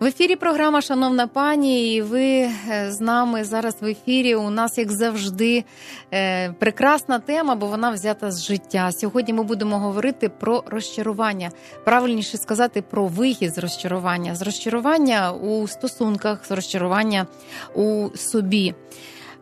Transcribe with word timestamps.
В 0.00 0.04
ефірі 0.04 0.36
програма 0.36 0.80
Шановна 0.80 1.26
пані, 1.26 1.94
і 1.94 2.02
ви 2.02 2.22
е, 2.22 2.50
з 2.88 3.00
нами 3.00 3.44
зараз 3.44 3.76
в 3.80 3.86
ефірі. 3.86 4.34
У 4.34 4.50
нас, 4.50 4.78
як 4.78 4.92
завжди, 4.92 5.64
е, 6.12 6.52
прекрасна 6.52 7.18
тема, 7.18 7.54
бо 7.54 7.66
вона 7.66 7.90
взята 7.90 8.30
з 8.30 8.44
життя. 8.44 8.92
Сьогодні 8.92 9.34
ми 9.34 9.42
будемо 9.42 9.78
говорити 9.78 10.28
про 10.28 10.64
розчарування. 10.66 11.50
Правильніше 11.84 12.36
сказати 12.36 12.82
про 12.82 13.06
вихід 13.06 13.54
з 13.54 13.58
розчарування, 13.58 14.34
з 14.34 14.42
розчарування 14.42 15.32
у 15.32 15.68
стосунках, 15.68 16.46
з 16.46 16.50
розчарування 16.50 17.26
у 17.74 18.08
собі. 18.16 18.74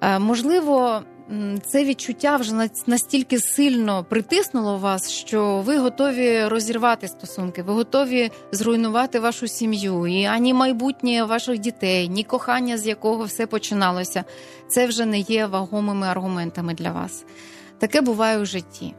Е, 0.00 0.18
можливо, 0.18 1.02
це 1.66 1.84
відчуття 1.84 2.36
вже 2.36 2.70
настільки 2.86 3.38
сильно 3.38 4.04
притиснуло 4.08 4.78
вас, 4.78 5.10
що 5.10 5.62
ви 5.66 5.78
готові 5.78 6.44
розірвати 6.44 7.08
стосунки, 7.08 7.62
ви 7.62 7.72
готові 7.72 8.30
зруйнувати 8.52 9.20
вашу 9.20 9.48
сім'ю, 9.48 10.06
і 10.06 10.24
ані 10.24 10.54
майбутнє 10.54 11.24
ваших 11.24 11.58
дітей, 11.58 12.08
ні 12.08 12.24
кохання, 12.24 12.78
з 12.78 12.86
якого 12.86 13.24
все 13.24 13.46
починалося. 13.46 14.24
Це 14.68 14.86
вже 14.86 15.06
не 15.06 15.18
є 15.18 15.46
вагомими 15.46 16.06
аргументами 16.06 16.74
для 16.74 16.92
вас. 16.92 17.24
Таке 17.78 18.00
буває 18.00 18.38
у 18.38 18.44
житті. 18.44 18.94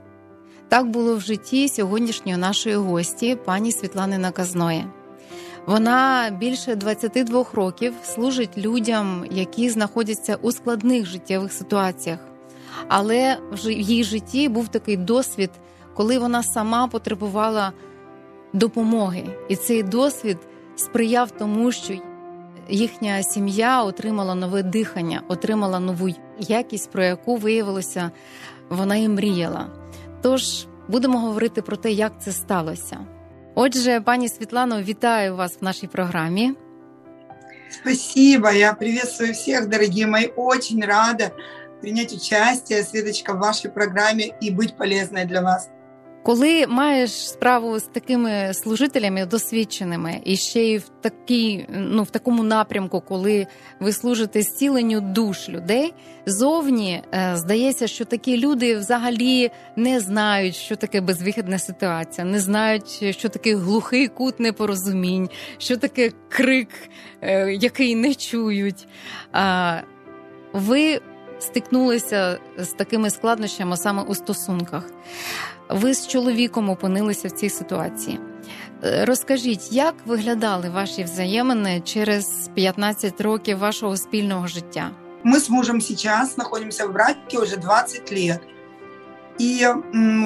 Так 0.70 0.88
було 0.88 1.16
в 1.16 1.22
житті 1.22 1.70
сьогоднішньої 1.70 2.38
нашої 2.38 2.76
гості, 2.76 3.36
пані 3.46 3.72
Світлани 3.72 4.18
Наказної. 4.18 4.86
Вона 5.66 6.30
більше 6.40 6.76
22 6.76 7.46
років 7.54 7.94
служить 8.04 8.58
людям, 8.58 9.26
які 9.32 9.70
знаходяться 9.70 10.36
у 10.42 10.52
складних 10.52 11.06
життєвих 11.06 11.54
ситуаціях. 11.54 12.20
Але 12.88 13.38
в 13.52 13.72
її 13.72 14.04
житті 14.04 14.50
був 14.50 14.68
такий 14.68 14.98
досвід, 14.98 15.50
коли 15.94 16.20
вона 16.20 16.44
сама 16.44 16.88
потребувала 16.88 17.72
допомоги, 18.54 19.24
і 19.50 19.56
цей 19.56 19.84
досвід 19.84 20.38
сприяв 20.76 21.32
тому, 21.32 21.72
що 21.72 21.94
їхня 22.70 23.24
сім'я 23.24 23.84
отримала 23.84 24.36
нове 24.36 24.64
дихання, 24.64 25.22
отримала 25.28 25.80
нову 25.80 26.10
якість, 26.40 26.92
про 26.92 27.04
яку 27.04 27.36
виявилося, 27.36 28.12
вона 28.70 28.96
і 28.96 29.10
мріяла. 29.10 29.68
Тож 30.22 30.66
будемо 30.88 31.20
говорити 31.20 31.62
про 31.62 31.78
те, 31.78 31.92
як 31.92 32.22
це 32.22 32.32
сталося. 32.32 33.00
Отже, 33.55 34.01
пані 34.01 34.29
Світлано, 34.29 34.83
вітаю 34.83 35.37
вас 35.37 35.59
в 35.61 35.65
нашій 35.65 35.87
програмі. 35.87 36.55
Спасибо, 37.71 38.51
я 38.51 38.73
приветствую 38.73 39.33
всех, 39.33 39.69
дорогие 39.69 40.07
мои. 40.07 40.27
Очень 40.37 40.85
рада 40.85 41.31
принять 41.81 42.13
участие, 42.13 42.83
Светочка, 42.83 43.35
в 43.35 43.39
вашей 43.39 43.71
программе 43.71 44.33
и 44.43 44.51
быть 44.51 44.77
полезной 44.77 45.25
для 45.25 45.41
вас. 45.43 45.69
Коли 46.24 46.68
маєш 46.68 47.30
справу 47.30 47.80
з 47.80 47.84
такими 47.84 48.54
служителями 48.54 49.26
досвідченими, 49.26 50.22
і 50.26 50.36
ще 50.36 50.64
й 50.64 50.78
в 50.78 50.90
такій, 51.02 51.66
ну 51.70 52.04
в 52.04 52.10
такому 52.10 52.44
напрямку, 52.44 53.02
коли 53.02 53.48
ви 53.80 53.92
служите 53.92 54.42
зціленню 54.42 55.02
душ 55.02 55.50
людей, 55.50 55.94
зовні 56.26 57.02
е, 57.14 57.32
здається, 57.36 57.88
що 57.88 58.06
такі 58.06 58.38
люди 58.38 58.76
взагалі 58.76 59.52
не 59.76 60.00
знають, 60.00 60.56
що 60.56 60.76
таке 60.76 61.02
безвихідна 61.02 61.60
ситуація, 61.60 62.26
не 62.26 62.40
знають, 62.40 63.06
що 63.12 63.30
таке 63.30 63.56
глухий 63.56 64.08
кут 64.08 64.40
непорозумінь, 64.40 65.30
що 65.58 65.78
таке 65.78 66.12
крик, 66.30 66.70
е, 67.22 67.54
який 67.54 67.96
не 67.96 68.16
чують. 68.16 68.88
Ви 70.54 71.02
стикнулися 71.40 72.38
з 72.58 72.68
такими 72.68 73.10
складнощами 73.10 73.78
саме 73.78 74.02
у 74.02 74.16
стосунках. 74.16 74.90
Ви 75.74 75.94
з 75.94 76.08
чоловіком 76.08 76.70
опинилися 76.70 77.28
в 77.28 77.32
цій 77.32 77.50
ситуації. 77.50 78.20
Е, 78.84 79.06
розкажіть, 79.06 79.72
як 79.72 79.96
виглядали 80.06 80.70
ваші 80.70 81.04
взаємини 81.04 81.82
через 81.86 82.50
15 82.54 83.22
років 83.22 83.58
вашого 83.58 83.98
спільного 83.98 84.48
життя? 84.48 84.92
Мы 85.24 85.36
с 85.36 85.50
мужем 85.50 85.82
сейчас 85.82 86.38
находимся 86.38 86.86
в 86.88 86.94
браке 86.94 87.40
уже 87.40 87.58
20 87.58 88.12
лет. 88.12 88.42
И 89.42 89.68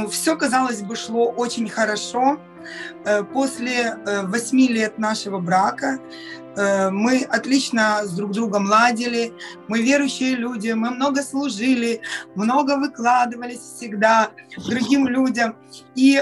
все, 0.09 0.35
казалось 0.35 0.81
бы, 0.81 0.96
шло 0.96 1.34
очень 1.38 1.69
хорошо. 1.69 2.38
Э, 3.05 3.23
после 3.23 3.97
8 4.05 4.59
э, 4.59 4.73
лет 4.73 4.97
нашего 4.97 5.39
брака 5.39 6.00
Э, 6.57 6.89
мы 6.89 7.22
отлично 7.22 8.01
с 8.03 8.11
друг 8.13 8.31
другом 8.31 8.66
ладили, 8.66 9.31
мы 9.67 9.81
верующие 9.81 10.35
люди, 10.35 10.72
мы 10.72 10.89
много 10.89 11.22
служили, 11.22 12.01
много 12.33 12.78
выкладывались 12.78 13.59
всегда 13.59 14.31
другим 14.67 15.07
людям. 15.07 15.55
И 15.95 16.19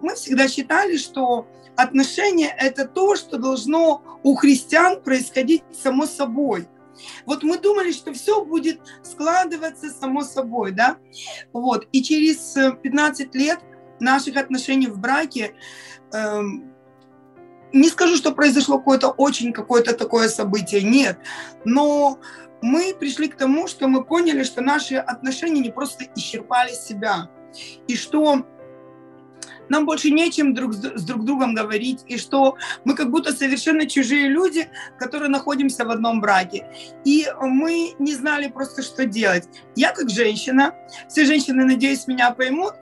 мы 0.00 0.14
всегда 0.14 0.46
считали, 0.46 0.96
что 0.96 1.48
отношения– 1.76 2.54
это 2.58 2.86
то, 2.86 3.16
что 3.16 3.38
должно 3.38 4.02
у 4.22 4.36
христиан 4.36 5.00
происходить 5.00 5.64
само 5.72 6.06
собой. 6.06 6.68
Вот 7.26 7.42
мы 7.42 7.58
думали, 7.58 7.90
что 7.90 8.12
все 8.12 8.44
будет 8.44 8.80
складываться 9.02 9.90
само 9.90 10.22
собой, 10.22 10.70
да? 10.70 10.98
Вот. 11.52 11.88
И 11.90 12.02
через 12.02 12.54
15 12.82 13.34
лет 13.34 13.58
наших 14.02 14.36
отношений 14.36 14.88
в 14.88 14.98
браке 14.98 15.54
эм, 16.12 16.72
не 17.72 17.88
скажу, 17.88 18.16
что 18.16 18.32
произошло 18.32 18.78
какое-то 18.78 19.08
очень 19.08 19.52
какое-то 19.52 19.94
такое 19.94 20.28
событие, 20.28 20.82
нет. 20.82 21.18
Но 21.64 22.18
мы 22.60 22.94
пришли 22.94 23.28
к 23.28 23.36
тому, 23.36 23.66
что 23.66 23.88
мы 23.88 24.04
поняли, 24.04 24.42
что 24.44 24.60
наши 24.60 24.96
отношения 24.96 25.60
не 25.60 25.70
просто 25.70 26.04
исчерпали 26.14 26.72
себя. 26.72 27.30
И 27.86 27.96
что 27.96 28.46
нам 29.68 29.86
больше 29.86 30.10
нечем 30.10 30.54
друг 30.54 30.74
с 30.74 31.04
друг 31.04 31.24
другом 31.24 31.54
говорить, 31.54 32.00
и 32.06 32.18
что 32.18 32.56
мы 32.84 32.94
как 32.94 33.10
будто 33.10 33.32
совершенно 33.32 33.86
чужие 33.86 34.28
люди, 34.28 34.68
которые 34.98 35.30
находимся 35.30 35.84
в 35.84 35.90
одном 35.90 36.20
браке. 36.20 36.66
И 37.04 37.26
мы 37.40 37.94
не 37.98 38.14
знали 38.14 38.48
просто, 38.48 38.82
что 38.82 39.06
делать. 39.06 39.48
Я 39.74 39.92
как 39.92 40.10
женщина, 40.10 40.74
все 41.08 41.24
женщины, 41.24 41.64
надеюсь, 41.64 42.06
меня 42.06 42.32
поймут, 42.32 42.74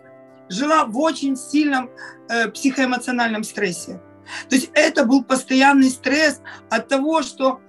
жила 0.49 0.85
в 0.85 0.97
очень 0.97 1.35
сильном 1.35 1.89
э, 2.29 2.49
психоэмоциональном 2.49 3.43
стрессе. 3.43 4.01
То 4.49 4.55
есть 4.55 4.71
это 4.73 5.05
был 5.05 5.23
постоянный 5.23 5.89
стресс 5.89 6.41
от 6.69 6.87
того, 6.87 7.21
что 7.21 7.59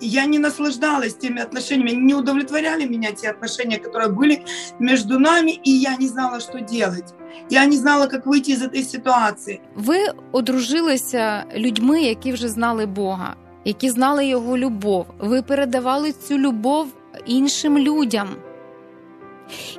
я 0.00 0.26
не 0.26 0.38
наслаждалась 0.38 1.14
теми 1.14 1.40
отношениями, 1.40 1.92
не 1.92 2.14
удовлетворяли 2.14 2.84
меня 2.84 3.12
те 3.12 3.30
отношения, 3.30 3.78
которые 3.78 4.10
были 4.10 4.44
между 4.78 5.18
нами, 5.18 5.52
и 5.64 5.70
я 5.70 5.96
не 5.96 6.08
знала, 6.08 6.40
что 6.40 6.60
делать. 6.60 7.14
Я 7.50 7.66
не 7.66 7.76
знала, 7.76 8.08
як 8.12 8.26
вийти 8.26 8.56
з 8.56 8.68
цієї 8.68 8.84
ситуації. 8.84 9.60
Ви 9.74 9.98
одружилися 10.32 11.44
людьми, 11.56 12.02
які 12.02 12.32
вже 12.32 12.48
знали 12.48 12.86
Бога, 12.86 13.36
які 13.64 13.90
знали 13.90 14.26
його 14.26 14.58
любов. 14.58 15.06
Ви 15.18 15.42
передавали 15.42 16.12
цю 16.12 16.38
любов 16.38 16.88
іншим 17.26 17.78
людям. 17.78 18.28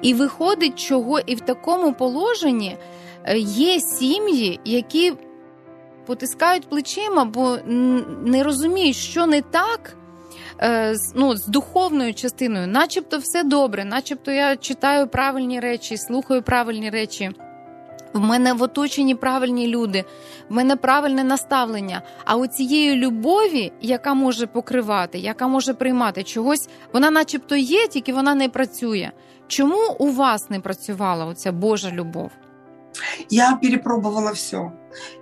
І 0.02 0.14
виходить, 0.14 0.78
чого 0.78 1.20
і 1.20 1.34
в 1.34 1.40
такому 1.40 1.92
положенні 1.92 2.76
е, 3.24 3.38
є 3.38 3.80
сім'ї, 3.80 4.60
які 4.64 5.12
потискають 6.06 6.68
плечима, 6.68 7.24
бо 7.24 7.58
не 8.24 8.42
розуміють, 8.42 8.96
що 8.96 9.26
не 9.26 9.42
так. 9.42 9.96
Е, 10.60 10.94
ну, 11.14 11.36
з 11.36 11.46
духовною 11.46 12.14
частиною, 12.14 12.66
начебто 12.66 13.18
все 13.18 13.44
добре, 13.44 13.84
начебто 13.84 14.30
я 14.30 14.56
читаю 14.56 15.08
правильні 15.08 15.60
речі, 15.60 15.96
слухаю 15.96 16.42
правильні 16.42 16.90
речі. 16.90 17.30
В 18.12 18.20
мене 18.20 18.52
в 18.52 18.62
оточенні 18.62 19.14
правильні 19.14 19.68
люди, 19.68 20.04
в 20.48 20.54
мене 20.54 20.76
правильне 20.76 21.24
наставлення. 21.24 22.02
А 22.24 22.36
у 22.36 22.46
цієї 22.46 22.96
любові, 22.96 23.72
яка 23.80 24.14
може 24.14 24.46
покривати, 24.46 25.18
яка 25.18 25.48
може 25.48 25.74
приймати 25.74 26.22
чогось, 26.22 26.68
вона, 26.92 27.10
начебто, 27.10 27.56
є, 27.56 27.88
тільки 27.88 28.12
вона 28.12 28.34
не 28.34 28.48
працює. 28.48 29.10
Чому 29.46 29.96
у 29.98 30.10
вас 30.10 30.50
не 30.50 30.60
працювала 30.60 31.26
оця 31.26 31.52
Божа 31.52 31.90
любов? 31.90 32.30
Я 33.28 33.56
перепробовала 33.56 34.34
все. 34.34 34.72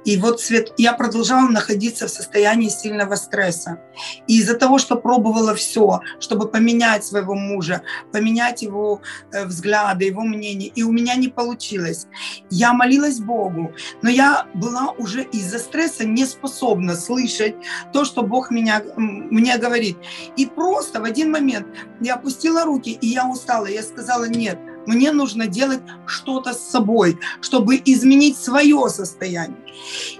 И 0.04 0.16
вот 0.16 0.40
Свет, 0.40 0.72
я 0.78 0.92
продолжала 0.92 1.48
находиться 1.48 2.06
в 2.06 2.10
состоянии 2.10 2.68
сильного 2.68 3.14
стресса. 3.16 3.80
И 4.26 4.38
из-за 4.38 4.54
того, 4.54 4.78
что 4.78 4.96
пробовала 4.96 5.54
все, 5.54 6.00
чтобы 6.18 6.48
поменять 6.48 7.04
своего 7.04 7.34
мужа, 7.34 7.82
поменять 8.12 8.62
его 8.62 9.00
э, 9.32 9.44
взгляды, 9.44 10.06
его 10.06 10.22
мнение, 10.22 10.70
и 10.74 10.82
у 10.82 10.92
меня 10.92 11.16
не 11.16 11.28
получилось. 11.28 12.06
Я 12.50 12.72
молилась 12.72 13.20
Богу, 13.20 13.72
но 14.02 14.10
я 14.10 14.46
была 14.54 14.92
уже 14.98 15.22
из-за 15.22 15.58
стресса 15.58 16.04
не 16.04 16.26
способна 16.26 16.96
слышать 16.96 17.54
то, 17.92 18.04
что 18.04 18.22
Бог 18.22 18.50
меня, 18.50 18.82
мне 18.96 19.56
говорит. 19.58 19.98
И 20.36 20.46
просто 20.46 21.00
в 21.00 21.04
один 21.04 21.30
момент 21.30 21.66
я 22.00 22.14
опустила 22.14 22.64
руки, 22.64 22.98
и 23.00 23.06
я 23.06 23.28
устала. 23.28 23.66
Я 23.66 23.82
сказала, 23.82 24.24
нет, 24.24 24.58
мне 24.86 25.12
нужно 25.12 25.46
делать 25.46 25.80
что-то 26.06 26.52
с 26.52 26.60
собой, 26.60 27.18
чтобы 27.40 27.80
изменить 27.84 28.36
свое 28.36 28.88
состояние. 28.88 29.58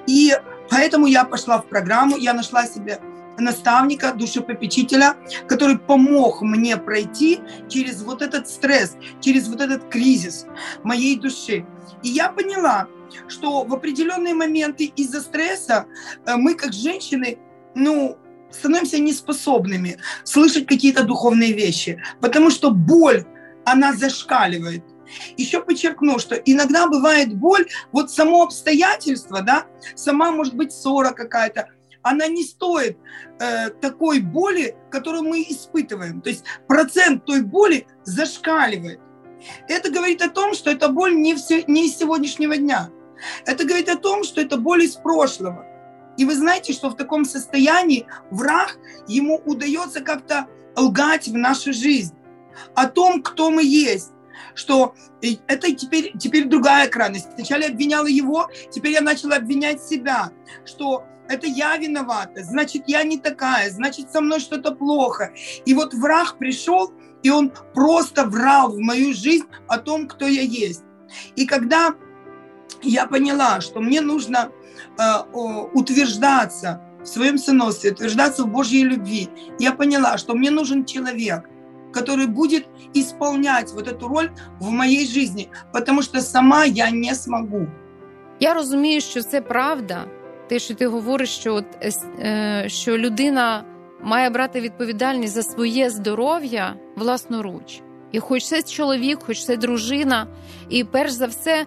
И 0.07 0.37
поэтому 0.69 1.07
я 1.07 1.25
пошла 1.25 1.61
в 1.61 1.67
программу, 1.67 2.17
я 2.17 2.33
нашла 2.33 2.67
себе 2.67 3.01
наставника, 3.39 4.13
душепопечителя, 4.13 5.17
который 5.49 5.79
помог 5.79 6.43
мне 6.43 6.77
пройти 6.77 7.41
через 7.69 8.03
вот 8.03 8.23
этот 8.23 8.49
стресс, 8.49 8.97
через 9.21 9.49
вот 9.49 9.61
этот 9.61 9.89
кризис 9.89 10.47
моей 10.83 11.17
души. 11.17 11.65
И 12.03 12.09
я 12.09 12.29
поняла, 12.29 12.87
что 13.29 13.65
в 13.65 13.73
определенные 13.73 14.35
моменты 14.35 14.93
из-за 14.97 15.21
стресса 15.21 15.87
э, 16.27 16.37
мы, 16.37 16.55
как 16.55 16.73
женщины, 16.73 17.39
ну, 17.75 18.17
становимся 18.51 18.99
неспособными 18.99 19.99
слышать 20.25 20.67
какие-то 20.67 21.05
духовные 21.05 21.53
вещи, 21.53 22.03
потому 22.21 22.51
что 22.51 22.71
боль, 22.71 23.25
она 23.65 23.93
зашкаливает. 23.95 24.85
Еще 25.37 25.63
подчеркну, 25.63 26.19
что 26.19 26.37
иногда 26.37 26.87
бывает 26.87 27.35
боль, 27.35 27.67
вот 27.93 28.11
само 28.11 28.45
обстоятельство, 28.45 29.43
да, 29.43 29.67
сама 29.97 30.31
может 30.31 30.55
быть 30.55 30.73
ссора 30.73 31.11
какая-то, 31.11 31.69
она 32.03 32.29
не 32.29 32.45
стоит 32.45 32.97
э, 33.41 33.71
такой 33.71 34.21
боли, 34.21 34.77
которую 34.91 35.25
мы 35.25 35.43
испытываем. 35.43 36.21
То 36.21 36.31
есть 36.31 36.45
процент 36.67 37.25
той 37.25 37.43
боли 37.43 37.87
зашкаливает. 38.05 39.01
Это 39.69 39.91
говорит 39.91 40.23
о 40.23 40.31
том, 40.31 40.55
что 40.55 40.71
эта 40.71 40.89
боль 40.89 41.15
не, 41.15 41.35
все, 41.35 41.65
не 41.67 41.87
из 41.87 41.97
сегодняшнего 41.97 42.57
дня. 42.57 42.91
Это 43.45 43.65
говорит 43.65 43.89
о 43.89 43.97
том, 43.97 44.25
что 44.25 44.41
это 44.41 44.57
боль 44.57 44.85
из 44.85 44.95
прошлого. 44.97 45.67
И 46.17 46.25
вы 46.25 46.35
знаете, 46.35 46.73
что 46.73 46.91
в 46.91 46.97
таком 46.97 47.25
состоянии 47.25 48.07
враг, 48.31 48.79
ему 49.07 49.41
удается 49.45 50.01
как-то 50.01 50.47
лгать 50.77 51.29
в 51.29 51.37
нашу 51.37 51.73
жизнь 51.73 52.15
о 52.75 52.87
том, 52.87 53.23
кто 53.23 53.51
мы 53.51 53.65
есть 53.65 54.13
что 54.55 54.95
это 55.21 55.73
теперь, 55.73 56.13
теперь 56.19 56.47
другая 56.47 56.89
крайность. 56.89 57.29
Сначала 57.35 57.61
я 57.63 57.69
обвиняла 57.69 58.07
его, 58.07 58.49
теперь 58.71 58.93
я 58.93 59.01
начала 59.01 59.37
обвинять 59.37 59.83
себя, 59.83 60.33
что 60.65 61.05
это 61.29 61.47
я 61.47 61.77
виновата, 61.77 62.43
значит, 62.43 62.85
я 62.87 63.05
не 63.05 63.17
такая, 63.17 63.71
значит, 63.71 64.11
со 64.11 64.21
мной 64.21 64.41
что-то 64.41 64.73
плохо. 64.73 65.33
И 65.65 65.75
вот 65.75 65.95
враг 65.95 66.39
пришел, 66.39 66.93
и 67.23 67.31
он 67.31 67.53
просто 67.73 68.25
врал 68.25 68.73
в 68.73 68.81
мою 68.81 69.15
жизнь 69.15 69.47
о 69.69 69.79
том, 69.79 70.09
кто 70.09 70.27
я 70.27 70.43
есть. 70.43 70.83
И 71.37 71.47
когда 71.47 71.95
я 72.83 73.07
поняла, 73.07 73.61
что 73.61 73.81
мне 73.81 74.01
нужно 74.01 74.51
э, 74.99 75.03
утверждаться 75.73 76.81
в 77.01 77.07
своем 77.07 77.39
сыновстве, 77.39 77.93
утверждаться 77.93 78.43
в 78.43 78.49
Божьей 78.49 78.83
любви, 78.83 79.29
я 79.59 79.73
поняла, 79.73 80.19
что 80.19 80.35
мне 80.35 80.51
нужен 80.51 80.85
человек, 80.85 81.49
который 81.93 82.27
будет 82.27 82.67
исполнять 82.95 83.73
вот 83.73 83.89
эту 83.89 84.09
роль 84.09 84.31
в 84.61 84.71
моей 84.71 85.07
жизни, 85.07 85.49
потому 85.73 86.03
что 86.03 86.21
сама 86.21 86.65
я 86.65 86.91
не 86.91 87.15
смогу. 87.15 87.67
Я 88.41 88.55
розумію, 88.55 89.01
що 89.01 89.23
це 89.23 89.41
правда. 89.41 90.05
Те, 90.49 90.59
що 90.59 90.75
ти 90.75 90.87
говориш, 90.87 91.29
що 91.29 91.55
от, 91.55 91.65
е, 91.83 92.65
що 92.67 92.99
людина 92.99 93.65
має 94.03 94.31
брати 94.31 94.61
відповідальність 94.61 95.35
за 95.35 95.43
своє 95.43 95.91
здоров'я 95.91 96.75
власноруч. 96.97 97.81
І 98.13 98.21
хоч 98.21 98.45
це 98.45 98.63
чоловік, 98.63 99.19
хоч 99.27 99.45
це 99.45 99.57
дружина, 99.57 100.27
і 100.69 100.85
перш 100.85 101.13
за 101.13 101.27
все, 101.27 101.67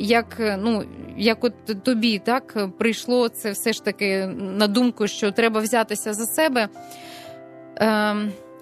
як 0.00 0.36
ну 0.58 0.84
як 1.16 1.44
от 1.44 1.82
тобі 1.82 2.18
так 2.18 2.68
прийшло 2.78 3.28
це 3.28 3.50
все 3.50 3.72
ж 3.72 3.84
таки 3.84 4.26
на 4.36 4.66
думку, 4.66 5.06
що 5.08 5.32
треба 5.32 5.60
взятися 5.60 6.14
за 6.14 6.26
себе. 6.26 6.68
Е, 7.80 8.16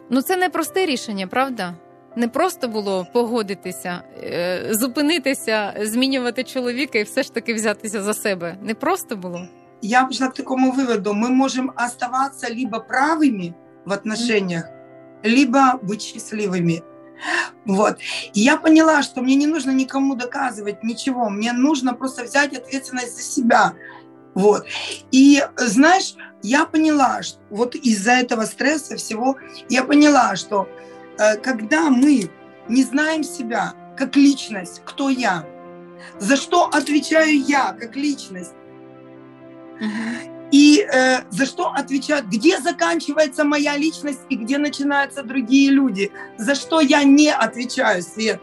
ну 0.10 0.22
це 0.22 0.38
не 0.38 0.50
просте 0.50 0.86
рішення, 0.86 1.28
правда? 1.28 1.76
Не 2.16 2.28
просто 2.28 2.68
було 2.68 3.08
погодитися, 3.14 4.02
е, 4.24 4.68
зупинитися, 4.72 5.74
змінювати 5.82 6.44
чоловіка 6.44 7.00
і 7.00 7.04
все 7.04 7.24
ж 7.24 7.34
таки 7.34 7.54
взятися 7.54 8.02
за 8.02 8.14
себе. 8.14 8.58
Не 8.62 8.76
просто 8.76 9.16
було. 9.16 9.48
Я 9.82 10.04
пришла 10.04 10.28
к 10.28 10.34
такому 10.34 10.72
выводу: 10.72 11.14
мы 11.14 11.30
можем 11.30 11.72
оставаться 11.76 12.48
либо 12.48 12.78
правыми 12.78 13.54
в 13.86 13.94
отношениях, 13.94 14.66
либо 15.24 15.80
быть 15.82 16.02
счастливыми. 16.02 16.82
Вот. 17.66 17.98
И 18.34 18.42
я 18.42 18.58
поняла, 18.58 19.04
что 19.04 19.22
мне 19.22 19.36
не 19.36 19.48
нужно 19.48 19.72
никому 19.72 20.16
доказывать 20.16 20.84
ничего, 20.84 21.30
мне 21.30 21.54
нужно 21.54 21.94
просто 21.94 22.24
взять 22.24 22.58
ответственность 22.58 23.16
за 23.16 23.24
себя. 23.24 23.74
Вот. 24.34 24.66
И 25.12 25.44
знаешь, 25.58 26.16
я 26.43 26.65
поняла, 26.65 27.23
что 27.23 27.39
вот 27.51 27.75
из-за 27.75 28.13
этого 28.13 28.43
стресса 28.43 28.97
всего, 28.97 29.37
я 29.69 29.85
поняла, 29.85 30.37
что 30.37 30.69
э, 31.19 31.37
когда 31.37 31.91
мы 31.91 32.31
не 32.69 32.85
знаем 32.85 33.25
себя 33.25 33.75
как 33.97 34.17
личность, 34.17 34.83
кто 34.85 35.09
я, 35.09 35.47
за 36.19 36.37
что 36.37 36.67
отвечаю 36.67 37.41
я 37.41 37.73
как 37.73 37.97
личность, 37.97 38.55
и 40.53 40.81
э, 40.81 41.23
за 41.31 41.47
что 41.47 41.71
отвечают, 41.71 42.27
где 42.27 42.61
заканчивается 42.61 43.45
моя 43.45 43.77
личность 43.77 44.21
и 44.31 44.37
где 44.37 44.59
начинаются 44.59 45.23
другие 45.23 45.71
люди, 45.71 46.13
за 46.39 46.55
что 46.55 46.81
я 46.81 47.03
не 47.05 47.31
отвечаю, 47.31 48.03
Свет. 48.03 48.41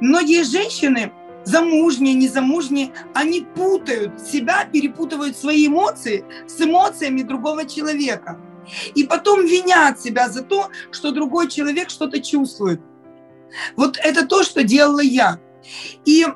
Многие 0.00 0.44
женщины, 0.44 1.12
замужние, 1.44 2.14
незамужние, 2.14 2.92
они 3.14 3.42
путают 3.54 4.20
себя, 4.20 4.64
перепутывают 4.64 5.36
свои 5.36 5.66
эмоции 5.66 6.24
с 6.46 6.60
эмоциями 6.60 7.22
другого 7.22 7.66
человека. 7.66 8.40
И 8.94 9.04
потом 9.04 9.46
винят 9.46 10.00
себя 10.00 10.28
за 10.28 10.42
то, 10.42 10.68
что 10.90 11.12
другой 11.12 11.48
человек 11.48 11.90
что-то 11.90 12.20
чувствует. 12.20 12.80
Вот 13.76 13.98
это 14.02 14.26
то, 14.26 14.42
что 14.42 14.62
делала 14.62 15.00
я. 15.00 15.40
И 16.04 16.26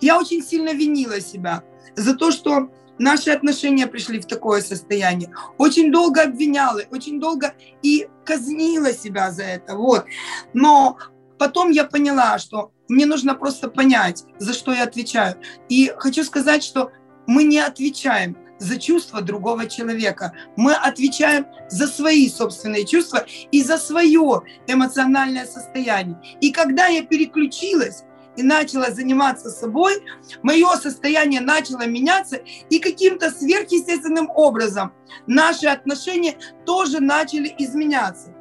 я 0.00 0.18
очень 0.18 0.42
сильно 0.42 0.72
винила 0.72 1.20
себя 1.20 1.62
за 1.96 2.14
то, 2.14 2.30
что 2.30 2.70
наши 2.98 3.30
отношения 3.30 3.86
пришли 3.86 4.20
в 4.20 4.26
такое 4.26 4.60
состояние. 4.60 5.32
Очень 5.56 5.90
долго 5.90 6.22
обвиняла, 6.22 6.82
очень 6.90 7.20
долго 7.20 7.54
и 7.82 8.08
казнила 8.24 8.92
себя 8.92 9.30
за 9.30 9.44
это. 9.44 9.76
Вот. 9.76 10.04
Но 10.52 10.98
потом 11.38 11.70
я 11.70 11.84
поняла, 11.84 12.38
что 12.38 12.72
мне 12.88 13.06
нужно 13.06 13.34
просто 13.34 13.68
понять, 13.68 14.24
за 14.38 14.52
что 14.52 14.72
я 14.72 14.84
отвечаю. 14.84 15.36
И 15.68 15.92
хочу 15.96 16.24
сказать, 16.24 16.62
что 16.64 16.90
мы 17.26 17.44
не 17.44 17.58
отвечаем 17.58 18.36
за 18.58 18.78
чувства 18.78 19.20
другого 19.20 19.66
человека. 19.66 20.32
Мы 20.56 20.74
отвечаем 20.74 21.46
за 21.68 21.86
свои 21.86 22.28
собственные 22.28 22.86
чувства 22.86 23.24
и 23.52 23.62
за 23.62 23.78
свое 23.78 24.42
эмоциональное 24.66 25.46
состояние. 25.46 26.20
И 26.40 26.50
когда 26.50 26.86
я 26.86 27.04
переключилась 27.04 28.04
и 28.36 28.42
начала 28.42 28.90
заниматься 28.90 29.50
собой, 29.50 30.02
мое 30.42 30.76
состояние 30.76 31.40
начало 31.40 31.86
меняться, 31.86 32.40
и 32.70 32.78
каким-то 32.78 33.30
сверхъестественным 33.30 34.30
образом 34.30 34.92
наши 35.26 35.66
отношения 35.66 36.36
тоже 36.64 37.00
начали 37.00 37.54
изменяться. 37.58 38.34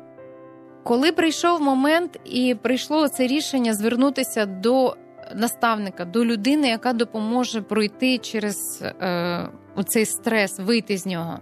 Коли 0.87 1.11
прийшов 1.11 1.61
момент 1.61 2.19
і 2.25 2.55
прийшло 2.55 3.07
це 3.07 3.27
рішення 3.27 3.73
звернутися 3.73 4.45
до 4.45 4.95
наставника, 5.35 6.05
до 6.05 6.25
людини, 6.25 6.67
яка 6.67 6.93
допоможе 6.93 7.61
пройти 7.61 8.17
через 8.17 8.81
е, 8.81 9.49
цей 9.87 10.05
стрес, 10.05 10.59
вийти 10.59 10.97
з 10.97 11.05
нього. 11.05 11.39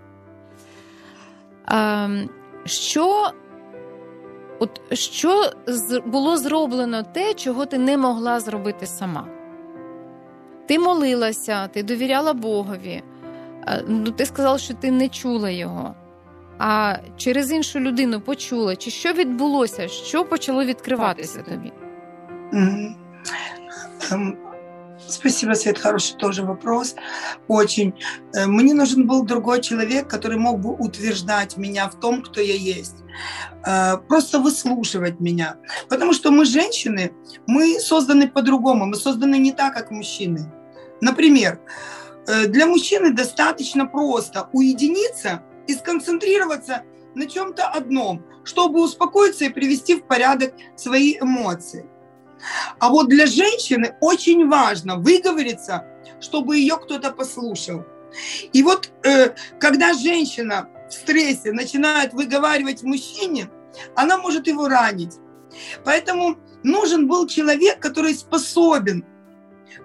Е, 1.72 2.10
що 2.66 3.32
От 4.60 4.82
що 4.94 5.52
було 6.06 6.38
зроблено 6.38 7.04
те, 7.04 7.34
чого 7.34 7.66
ти 7.66 7.78
не 7.78 7.98
могла 7.98 8.40
зробити 8.40 8.86
сама? 8.86 9.28
Ти 10.68 10.80
молилася, 10.80 11.68
ти 11.68 11.84
довіряла 11.84 12.34
Богові, 12.34 13.04
ну, 13.88 14.12
ти 14.12 14.26
сказала, 14.26 14.58
що 14.58 14.74
ти 14.74 14.92
не 14.92 15.10
чула 15.10 15.50
його, 15.50 15.96
а 16.59 16.97
через 17.17 17.53
іншу 17.53 17.81
людину 17.81 18.21
почула, 18.21 18.77
чи 18.77 18.91
що 18.91 19.13
відбулося, 19.13 19.89
що 19.89 20.25
почало 20.25 20.65
відкриватися 20.65 21.43
тобі? 21.43 21.73
Mm-hmm. 22.53 22.95
Спасибо, 25.09 25.55
Свет, 25.55 25.79
хороший 25.79 26.17
тоже 26.19 26.43
вопрос. 26.43 26.95
Очень. 27.49 27.95
Э, 28.37 28.47
мне 28.47 28.75
нужен 28.75 29.07
был 29.07 29.25
другой 29.25 29.61
человек, 29.61 30.09
который 30.09 30.39
мог 30.39 30.61
бы 30.61 30.71
утверждать 30.71 31.57
меня 31.57 31.89
в 31.89 31.99
том, 31.99 32.23
кто 32.23 32.41
я 32.41 32.55
есть. 32.55 32.97
Э, 33.67 33.97
просто 34.09 34.39
выслушивать 34.39 35.21
меня. 35.21 35.57
Потому 35.89 36.13
что 36.13 36.31
мы, 36.31 36.45
женщины, 36.45 37.11
мы 37.47 37.81
созданы 37.81 38.29
по-другому. 38.29 38.87
Мы 38.87 38.97
созданы 38.97 39.39
не 39.39 39.53
так, 39.53 39.75
как 39.75 39.91
мужчины. 39.91 40.53
Например, 41.01 41.61
э, 42.29 42.47
для 42.47 42.67
мужчины 42.67 43.13
достаточно 43.13 43.87
просто 43.87 44.49
уединиться 44.53 45.43
и 45.68 45.74
сконцентрироваться 45.74 46.84
на 47.16 47.28
чем-то 47.28 47.68
одном, 47.68 48.26
чтобы 48.44 48.84
успокоиться 48.84 49.46
и 49.46 49.50
привести 49.50 49.96
в 49.96 50.06
порядок 50.06 50.54
свои 50.76 51.18
эмоции. 51.20 51.86
А 52.80 52.90
вот 52.90 53.08
для 53.08 53.26
женщины 53.26 53.96
очень 54.02 54.48
важно 54.48 54.98
выговориться, 54.98 55.86
чтобы 56.20 56.58
ее 56.58 56.78
кто-то 56.78 57.12
послушал. 57.12 57.86
И 58.54 58.64
вот 58.64 58.92
э, 59.04 59.34
когда 59.60 59.94
женщина 59.94 60.70
в 60.90 60.94
стрессе 60.94 61.52
начинает 61.52 62.14
выговаривать 62.14 62.84
мужчине, 62.84 63.50
она 63.96 64.18
может 64.18 64.48
его 64.48 64.68
ранить. 64.68 65.14
Поэтому 65.84 66.38
нужен 66.64 67.08
был 67.08 67.28
человек, 67.28 67.80
который 67.80 68.14
способен 68.14 69.06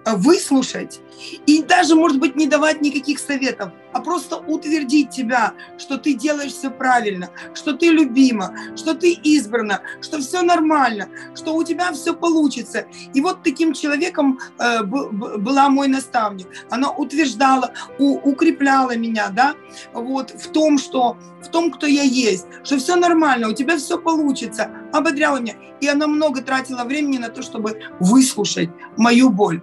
э, 0.05 0.15
выслушать 0.15 0.99
и 1.45 1.63
даже, 1.63 1.95
может 1.95 2.19
быть, 2.19 2.35
не 2.35 2.47
давать 2.47 2.81
никаких 2.81 3.19
советов, 3.19 3.71
а 3.93 3.99
просто 3.99 4.37
утвердить 4.37 5.09
тебя, 5.09 5.53
что 5.77 5.97
ты 5.97 6.13
делаешь 6.13 6.53
все 6.53 6.69
правильно, 6.69 7.29
что 7.53 7.73
ты 7.73 7.89
любима, 7.89 8.55
что 8.75 8.93
ты 8.93 9.13
избрана, 9.13 9.81
что 10.01 10.19
все 10.19 10.41
нормально, 10.41 11.09
что 11.35 11.55
у 11.55 11.63
тебя 11.63 11.91
все 11.91 12.13
получится. 12.13 12.85
И 13.13 13.21
вот 13.21 13.43
таким 13.43 13.73
человеком 13.73 14.39
э, 14.59 14.83
была 14.83 15.69
мой 15.69 15.87
наставник. 15.87 16.47
Она 16.69 16.91
утверждала, 16.91 17.73
у, 17.99 18.17
укрепляла 18.29 18.95
меня, 18.95 19.29
да, 19.29 19.55
вот 19.93 20.31
в 20.31 20.51
том, 20.51 20.77
что 20.77 21.17
в 21.41 21.47
том, 21.49 21.71
кто 21.71 21.87
я 21.87 22.03
есть, 22.03 22.45
что 22.63 22.77
все 22.77 22.95
нормально, 22.95 23.49
у 23.49 23.53
тебя 23.53 23.77
все 23.77 23.97
получится, 23.97 24.69
ободряла 24.93 25.37
меня. 25.37 25.55
И 25.79 25.87
она 25.87 26.07
много 26.07 26.41
тратила 26.41 26.83
времени 26.83 27.17
на 27.17 27.29
то, 27.29 27.41
чтобы 27.41 27.81
выслушать 27.99 28.69
мою 28.97 29.29
боль. 29.29 29.61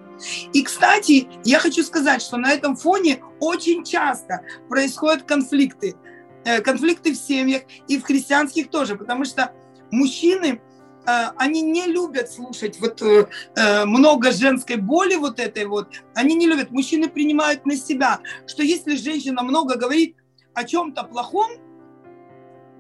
И, 0.52 0.62
кстати, 0.62 1.28
я 1.44 1.60
хочу 1.60 1.82
сказать, 1.84 2.22
что 2.22 2.36
на 2.36 2.50
этом 2.50 2.76
фоне 2.76 3.22
очень 3.40 3.84
часто 3.84 4.42
происходят 4.68 5.22
конфликты. 5.24 5.96
Э, 6.44 6.60
конфликты 6.60 7.12
в 7.12 7.16
семьях 7.16 7.62
и 7.88 7.98
в 7.98 8.04
христианских 8.04 8.70
тоже, 8.70 8.96
потому 8.96 9.24
что 9.24 9.52
мужчины 9.90 10.60
Э, 11.08 11.32
они 11.36 11.62
не 11.62 11.86
любят 11.86 12.30
слушать 12.30 12.78
вот 12.80 13.00
э, 13.00 13.84
много 13.86 14.30
женской 14.30 14.76
боли 14.76 15.14
вот 15.14 15.40
этой 15.40 15.64
вот. 15.64 15.88
Они 16.14 16.34
не 16.34 16.46
любят. 16.46 16.70
Мужчины 16.70 17.08
принимают 17.08 17.64
на 17.64 17.76
себя, 17.76 18.20
что 18.46 18.62
если 18.62 18.94
женщина 18.94 19.42
много 19.42 19.78
говорит 19.78 20.16
о 20.52 20.64
чем-то 20.64 21.04
плохом, 21.04 21.50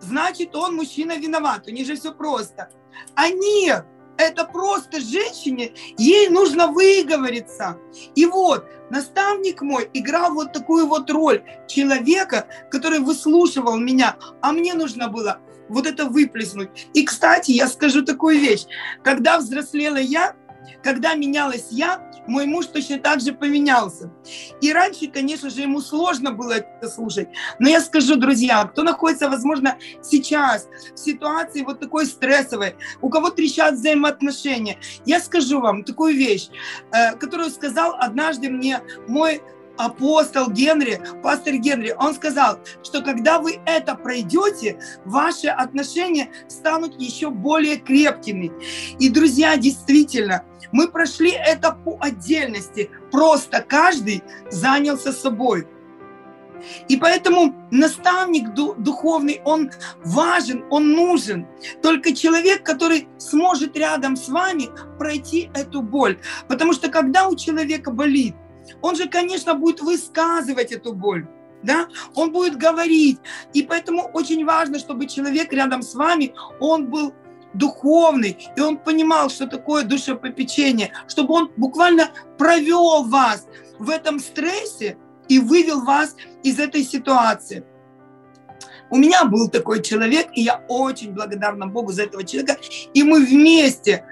значит, 0.00 0.54
он, 0.54 0.76
мужчина, 0.76 1.16
виноват. 1.16 1.66
У 1.68 1.70
них 1.70 1.86
же 1.86 1.96
все 1.96 2.12
просто. 2.12 2.68
А 3.14 3.30
нет, 3.30 3.86
это 4.18 4.44
просто 4.44 5.00
женщине, 5.00 5.72
ей 5.96 6.28
нужно 6.28 6.66
выговориться. 6.68 7.78
И 8.14 8.26
вот, 8.26 8.66
наставник 8.90 9.62
мой 9.62 9.88
играл 9.94 10.34
вот 10.34 10.52
такую 10.52 10.86
вот 10.86 11.10
роль 11.10 11.42
человека, 11.66 12.46
который 12.70 12.98
выслушивал 12.98 13.78
меня, 13.78 14.16
а 14.42 14.52
мне 14.52 14.74
нужно 14.74 15.08
было 15.08 15.40
вот 15.68 15.86
это 15.86 16.06
выплеснуть. 16.06 16.88
И, 16.94 17.04
кстати, 17.04 17.52
я 17.52 17.68
скажу 17.68 18.02
такую 18.02 18.40
вещь. 18.40 18.66
Когда 19.02 19.38
взрослела 19.38 19.98
я, 19.98 20.34
когда 20.82 21.14
менялась 21.14 21.68
я, 21.70 22.10
мой 22.26 22.46
муж 22.46 22.66
точно 22.66 22.98
так 22.98 23.20
же 23.20 23.32
поменялся. 23.32 24.12
И 24.60 24.72
раньше, 24.72 25.06
конечно 25.08 25.50
же, 25.50 25.62
ему 25.62 25.80
сложно 25.80 26.32
было 26.32 26.52
это 26.52 26.88
слушать. 26.88 27.28
Но 27.58 27.68
я 27.68 27.80
скажу, 27.80 28.16
друзья, 28.16 28.64
кто 28.64 28.82
находится, 28.82 29.28
возможно, 29.28 29.78
сейчас 30.02 30.68
в 30.94 30.98
ситуации 30.98 31.62
вот 31.62 31.80
такой 31.80 32.06
стрессовой, 32.06 32.76
у 33.00 33.08
кого 33.08 33.30
трещат 33.30 33.74
взаимоотношения, 33.74 34.78
я 35.04 35.20
скажу 35.20 35.60
вам 35.60 35.84
такую 35.84 36.14
вещь, 36.14 36.48
э, 36.92 37.16
которую 37.16 37.50
сказал 37.50 37.96
однажды 37.98 38.50
мне 38.50 38.82
мой 39.06 39.40
апостол 39.78 40.50
Генри, 40.50 41.00
пастор 41.22 41.54
Генри, 41.54 41.94
он 41.96 42.14
сказал, 42.14 42.58
что 42.82 43.00
когда 43.02 43.38
вы 43.38 43.60
это 43.64 43.94
пройдете, 43.94 44.78
ваши 45.04 45.46
отношения 45.46 46.30
станут 46.48 47.00
еще 47.00 47.30
более 47.30 47.76
крепкими. 47.76 48.52
И, 48.98 49.08
друзья, 49.08 49.56
действительно, 49.56 50.44
мы 50.72 50.88
прошли 50.88 51.30
это 51.30 51.72
по 51.72 51.98
отдельности, 52.00 52.90
просто 53.10 53.62
каждый 53.62 54.22
занялся 54.50 55.12
собой. 55.12 55.66
И 56.88 56.96
поэтому 56.96 57.54
наставник 57.70 58.52
духовный, 58.52 59.40
он 59.44 59.70
важен, 60.04 60.64
он 60.70 60.92
нужен. 60.92 61.46
Только 61.82 62.14
человек, 62.14 62.64
который 62.64 63.08
сможет 63.18 63.76
рядом 63.76 64.16
с 64.16 64.28
вами 64.28 64.68
пройти 64.98 65.50
эту 65.54 65.82
боль. 65.82 66.18
Потому 66.48 66.72
что 66.72 66.88
когда 66.88 67.28
у 67.28 67.36
человека 67.36 67.90
болит, 67.90 68.34
он 68.82 68.96
же, 68.96 69.08
конечно, 69.08 69.54
будет 69.54 69.80
высказывать 69.80 70.72
эту 70.72 70.92
боль. 70.92 71.26
Да? 71.62 71.88
Он 72.14 72.32
будет 72.32 72.56
говорить. 72.56 73.18
И 73.52 73.62
поэтому 73.62 74.10
очень 74.12 74.44
важно, 74.44 74.78
чтобы 74.78 75.06
человек 75.06 75.52
рядом 75.52 75.82
с 75.82 75.94
вами, 75.94 76.34
он 76.60 76.86
был 76.86 77.12
духовный, 77.54 78.38
и 78.56 78.60
он 78.60 78.76
понимал, 78.76 79.30
что 79.30 79.46
такое 79.46 79.82
душепопечение, 79.82 80.92
чтобы 81.08 81.34
он 81.34 81.50
буквально 81.56 82.10
провел 82.36 83.04
вас 83.04 83.46
в 83.78 83.90
этом 83.90 84.18
стрессе 84.20 84.98
и 85.28 85.38
вывел 85.38 85.84
вас 85.84 86.14
из 86.42 86.58
этой 86.58 86.84
ситуации. 86.84 87.64
У 88.90 88.96
меня 88.96 89.24
был 89.24 89.48
такой 89.48 89.82
человек, 89.82 90.28
и 90.34 90.42
я 90.42 90.64
очень 90.68 91.12
благодарна 91.12 91.66
Богу 91.66 91.92
за 91.92 92.04
этого 92.04 92.24
человека. 92.24 92.56
И 92.94 93.02
мы 93.02 93.24
вместе, 93.24 94.04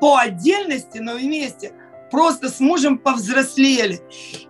по 0.00 0.16
отдельности, 0.16 0.98
но 0.98 1.14
вместе 1.14 1.72
просто 2.12 2.50
с 2.50 2.60
мужем 2.60 2.98
повзрослели. 2.98 4.00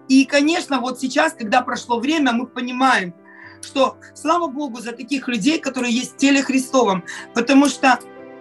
И, 0.09 0.26
конечно, 0.26 0.81
вот 0.81 1.00
сейчас, 1.00 1.33
когда 1.33 1.62
прошло 1.62 2.00
время, 2.00 2.33
мы 2.33 2.47
понимаем, 2.47 3.14
что 3.62 3.97
слава 4.14 4.49
Богу 4.49 4.81
за 4.81 4.92
таких 4.92 5.28
людей, 5.28 5.61
которые 5.61 5.95
есть 5.95 6.14
в 6.14 6.16
теле 6.16 6.42
Христовом. 6.42 7.04
Потому 7.35 7.69
что 7.69 8.00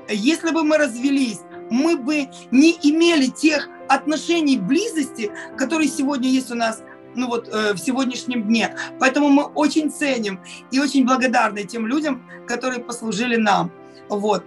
если 0.09 0.51
бы 0.51 0.63
мы 0.63 0.77
развелись, 0.77 1.39
мы 1.69 1.95
бы 1.97 2.29
не 2.49 2.71
имели 2.81 3.27
тех 3.27 3.69
отношений 3.87 4.57
близости, 4.57 5.31
которые 5.55 5.87
сегодня 5.87 6.27
есть 6.27 6.51
у 6.51 6.55
нас 6.55 6.81
ну 7.13 7.27
вот, 7.27 7.47
э, 7.47 7.73
в 7.73 7.77
сегодняшнем 7.77 8.43
дне. 8.47 8.75
Поэтому 8.99 9.29
мы 9.29 9.43
очень 9.43 9.91
ценим 9.91 10.39
и 10.71 10.79
очень 10.79 11.05
благодарны 11.05 11.63
тем 11.63 11.85
людям, 11.85 12.27
которые 12.47 12.81
послужили 12.83 13.35
нам. 13.35 13.71
Вот. 14.09 14.43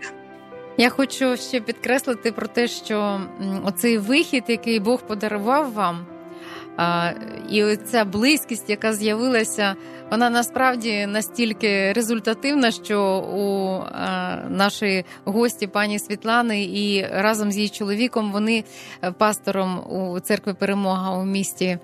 Я 0.78 0.90
хочу 0.90 1.37
ще 1.37 1.61
підкреслити 1.61 2.33
про 2.33 2.47
те, 2.47 2.69
що 2.69 3.21
оцей 3.64 3.99
вихід, 3.99 4.45
який 4.49 4.81
Бог 4.81 5.02
подарував 5.02 5.73
вам, 5.73 6.07
і 7.50 7.76
ця 7.76 8.04
близькість, 8.04 8.71
яка 8.71 8.93
з'явилася, 8.93 9.75
вона 10.11 10.31
насправді 10.31 11.07
настільки 11.07 11.93
результативна, 11.93 12.71
що 12.71 13.19
у 13.19 13.81
нашої 14.49 15.04
гості 15.25 15.66
пані 15.66 15.99
Світлани 15.99 16.64
і 16.64 17.07
разом 17.12 17.52
з 17.52 17.57
її 17.57 17.69
чоловіком 17.69 18.33
вони 18.33 18.64
е, 19.02 19.12
пастором 19.12 19.93
у 19.93 20.21
церкві 20.21 20.52
Перемога 20.52 21.19
у 21.19 21.25
місті 21.25 21.78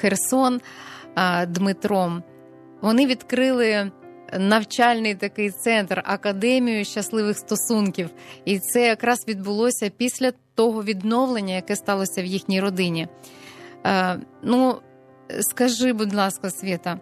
Херсон 0.00 0.60
Дмитром. 1.48 2.22
Вони 2.80 3.06
відкрили 3.06 3.90
навчальний 4.38 5.14
такий 5.14 5.50
центр, 5.50 6.02
академію 6.04 6.84
щасливих 6.84 7.38
стосунків. 7.38 8.10
І 8.44 8.58
це 8.58 8.86
якраз 8.86 9.24
відбулося 9.28 9.90
після 9.96 10.32
того 10.54 10.82
відновлення, 10.82 11.54
яке 11.54 11.76
сталося 11.76 12.22
в 12.22 12.24
їхній 12.24 12.60
родині. 12.60 13.08
Е, 13.86 14.18
Ну, 14.42 14.76
скажи, 15.40 15.92
будь 15.92 16.14
ласка, 16.14 16.50
Світа, 16.50 17.00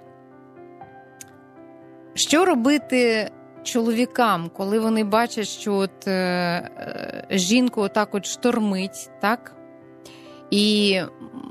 що 2.14 2.45
робити 2.45 3.31
чоловікам, 3.62 4.50
коли 4.57 4.78
вони 4.78 5.04
бачать, 5.04 5.49
що 5.49 5.75
от 5.75 6.09
е, 6.09 6.11
е 6.11 7.26
жінку 7.31 7.81
отак 7.81 8.14
от 8.14 8.26
штормить, 8.26 9.11
так? 9.21 9.57
І, 10.50 11.00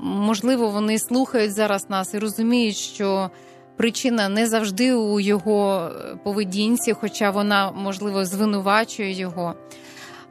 можливо, 0.02 0.68
вони 0.68 0.98
слухають 0.98 1.52
зараз 1.52 1.90
нас 1.90 2.14
і 2.14 2.18
розуміють, 2.18 2.76
що 2.76 3.30
причина 3.76 4.28
не 4.28 4.46
завжди 4.46 4.92
у 4.92 5.20
його 5.20 5.90
поведінці, 6.24 6.92
хоча 6.92 7.30
вона, 7.30 7.70
можливо, 7.72 8.24
звинувачує 8.24 9.12
його. 9.12 9.54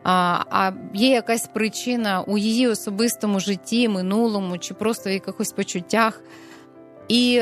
А 0.03 0.39
а 0.49 0.71
є 0.93 1.09
якась 1.09 1.47
причина 1.47 2.21
у 2.21 2.37
її 2.37 2.67
особистому 2.67 3.39
житті, 3.39 3.89
минулому 3.89 4.57
чи 4.57 4.73
просто 4.73 5.09
в 5.09 5.13
якихось 5.13 5.51
почуттях. 5.51 6.21
І 7.07 7.41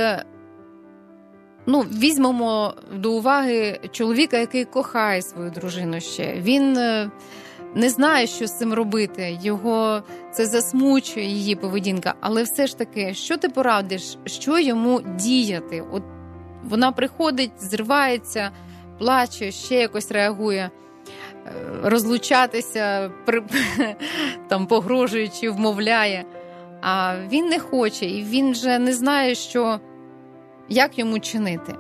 ну, 1.66 1.82
візьмемо 1.82 2.74
до 2.96 3.12
уваги 3.12 3.80
чоловіка, 3.92 4.38
який 4.38 4.66
кохає 4.66 5.22
свою 5.22 5.52
дружину 5.52 6.00
ще. 6.00 6.34
Він 6.34 6.78
е, 6.78 7.12
не 7.76 7.90
знає, 7.90 8.28
що 8.28 8.48
з 8.48 8.58
цим 8.58 8.74
робити. 8.74 9.38
Його 9.42 10.04
це 10.32 10.46
засмучує 10.46 11.26
її 11.26 11.56
поведінка. 11.56 12.14
Але 12.22 12.44
все 12.44 12.68
ж 12.68 12.78
таки, 12.78 13.14
що 13.14 13.38
ти 13.38 13.50
порадиш, 13.50 14.18
що 14.26 14.60
йому 14.60 15.02
діяти? 15.02 15.84
От 15.92 16.04
вона 16.64 16.92
приходить, 16.92 17.52
зривається, 17.58 18.52
плаче, 19.00 19.52
ще 19.52 19.76
якось 19.76 20.12
реагує. 20.12 20.70
Е, 21.46 21.52
розлучатися, 21.84 23.12
там 24.48 24.68
погрожуючи, 24.68 25.50
вмовляє, 25.50 26.26
а 26.82 27.16
він 27.32 27.46
не 27.46 27.60
хоче, 27.60 28.06
і 28.06 28.24
він 28.24 28.52
вже 28.52 28.80
не 28.80 28.94
знає, 28.94 29.36
що 29.36 29.80
як 30.70 31.00
йому 31.00 31.20
чинити. 31.20 31.76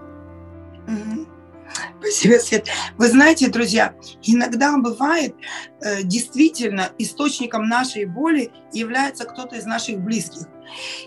Спасибо, 2.01 2.39
Свет. 2.39 2.67
Вы 2.97 3.09
знаете, 3.09 3.47
друзья, 3.47 3.93
иногда 4.23 4.75
бывает 4.77 5.35
э, 5.81 6.01
действительно 6.01 6.89
источником 6.97 7.67
нашей 7.67 8.05
боли 8.05 8.51
является 8.73 9.25
кто-то 9.25 9.55
из 9.55 9.65
наших 9.65 9.99
близких. 9.99 10.47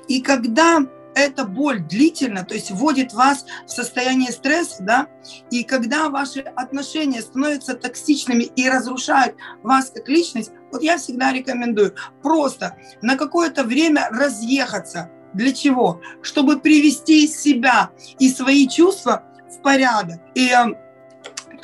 И 0.07 0.21
когда 0.21 0.87
эта 1.17 1.45
боль 1.45 1.81
длительно, 1.81 2.45
то 2.45 2.55
есть 2.55 2.71
вводит 2.71 3.13
вас 3.13 3.45
в 3.67 3.71
состояние 3.71 4.31
стресса, 4.31 4.85
да, 4.85 5.09
и 5.51 5.65
когда 5.65 6.11
ваши 6.11 6.41
отношения 6.41 7.23
становятся 7.23 7.75
токсичными 7.75 8.45
и 8.45 8.69
разрушают 8.69 9.35
вас 9.65 9.91
как 9.91 10.09
личность, 10.09 10.53
вот 10.71 10.83
я 10.83 10.99
всегда 10.99 11.33
рекомендую 11.33 11.97
просто 12.23 12.77
на 13.03 13.17
какое-то 13.17 13.65
время 13.65 14.09
разъехаться. 14.13 15.11
Для 15.33 15.53
чего? 15.53 16.01
Чтобы 16.23 16.61
привести 16.61 17.27
себя 17.27 17.91
и 18.21 18.29
свои 18.29 18.69
чувства 18.69 19.25
в 19.51 19.63
порядок. 19.63 20.21
И 20.35 20.49
э, 20.49 20.84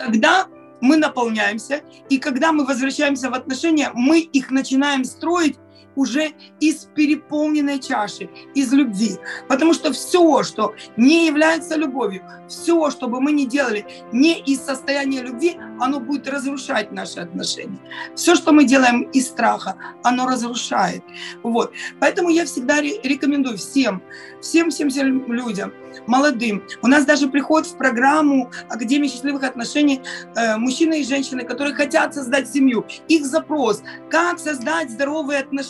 тогда 0.00 0.48
мы 0.80 0.96
наполняемся, 0.96 1.82
и 2.08 2.18
когда 2.18 2.52
мы 2.52 2.64
возвращаемся 2.64 3.30
в 3.30 3.34
отношения, 3.34 3.90
мы 3.94 4.20
их 4.20 4.50
начинаем 4.50 5.04
строить 5.04 5.58
уже 5.96 6.32
из 6.60 6.88
переполненной 6.94 7.78
чаши, 7.78 8.28
из 8.54 8.72
любви. 8.72 9.18
Потому 9.48 9.74
что 9.74 9.92
все, 9.92 10.42
что 10.42 10.74
не 10.96 11.26
является 11.26 11.76
любовью, 11.76 12.22
все, 12.48 12.90
что 12.90 13.08
бы 13.08 13.20
мы 13.20 13.32
ни 13.32 13.44
делали 13.44 13.84
не 14.12 14.38
из 14.40 14.60
состояния 14.60 15.22
любви, 15.22 15.58
оно 15.78 16.00
будет 16.00 16.28
разрушать 16.28 16.92
наши 16.92 17.20
отношения. 17.20 17.78
Все, 18.14 18.34
что 18.34 18.52
мы 18.52 18.64
делаем 18.64 19.02
из 19.02 19.28
страха, 19.28 19.76
оно 20.02 20.26
разрушает. 20.26 21.02
Вот. 21.42 21.72
Поэтому 21.98 22.30
я 22.30 22.44
всегда 22.44 22.80
рекомендую 22.80 23.58
всем, 23.58 24.02
всем, 24.40 24.70
всем, 24.70 24.90
всем 24.90 25.32
людям, 25.32 25.72
молодым. 26.06 26.62
У 26.82 26.86
нас 26.86 27.04
даже 27.04 27.28
приходят 27.28 27.68
в 27.68 27.76
программу 27.76 28.50
Академии 28.68 29.08
счастливых 29.08 29.44
отношений 29.44 30.00
э, 30.36 30.56
мужчины 30.56 31.00
и 31.00 31.04
женщины, 31.04 31.44
которые 31.44 31.74
хотят 31.74 32.14
создать 32.14 32.48
семью. 32.48 32.86
Их 33.08 33.26
запрос, 33.26 33.82
как 34.10 34.38
создать 34.38 34.90
здоровые 34.90 35.40
отношения. 35.40 35.69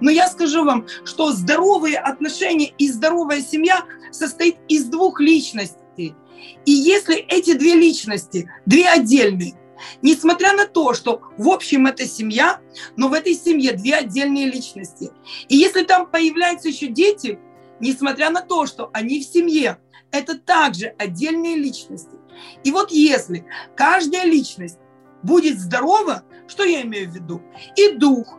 Но 0.00 0.10
я 0.10 0.28
скажу 0.28 0.64
вам, 0.64 0.86
что 1.04 1.32
здоровые 1.32 1.98
отношения 1.98 2.72
и 2.78 2.90
здоровая 2.90 3.42
семья 3.42 3.84
состоит 4.10 4.56
из 4.68 4.84
двух 4.84 5.20
личностей. 5.20 6.14
И 6.64 6.70
если 6.70 7.16
эти 7.16 7.54
две 7.54 7.74
личности, 7.74 8.50
две 8.66 8.88
отдельные, 8.88 9.54
Несмотря 10.02 10.54
на 10.54 10.66
то, 10.66 10.92
что 10.92 11.22
в 11.36 11.48
общем 11.48 11.86
это 11.86 12.06
семья, 12.06 12.60
но 12.96 13.08
в 13.08 13.12
этой 13.12 13.34
семье 13.34 13.72
две 13.72 13.94
отдельные 13.94 14.46
личности. 14.50 15.10
И 15.48 15.56
если 15.56 15.84
там 15.84 16.06
появляются 16.06 16.68
еще 16.68 16.88
дети, 16.88 17.38
несмотря 17.80 18.30
на 18.30 18.42
то, 18.42 18.66
что 18.66 18.90
они 18.92 19.20
в 19.20 19.24
семье, 19.24 19.78
это 20.10 20.38
также 20.38 20.94
отдельные 20.98 21.56
личности. 21.56 22.16
И 22.64 22.70
вот 22.70 22.90
если 22.90 23.46
каждая 23.76 24.24
личность 24.24 24.78
будет 25.22 25.58
здорова, 25.58 26.22
что 26.46 26.64
я 26.64 26.82
имею 26.82 27.10
в 27.10 27.14
виду? 27.14 27.42
И 27.76 27.92
дух, 27.92 28.38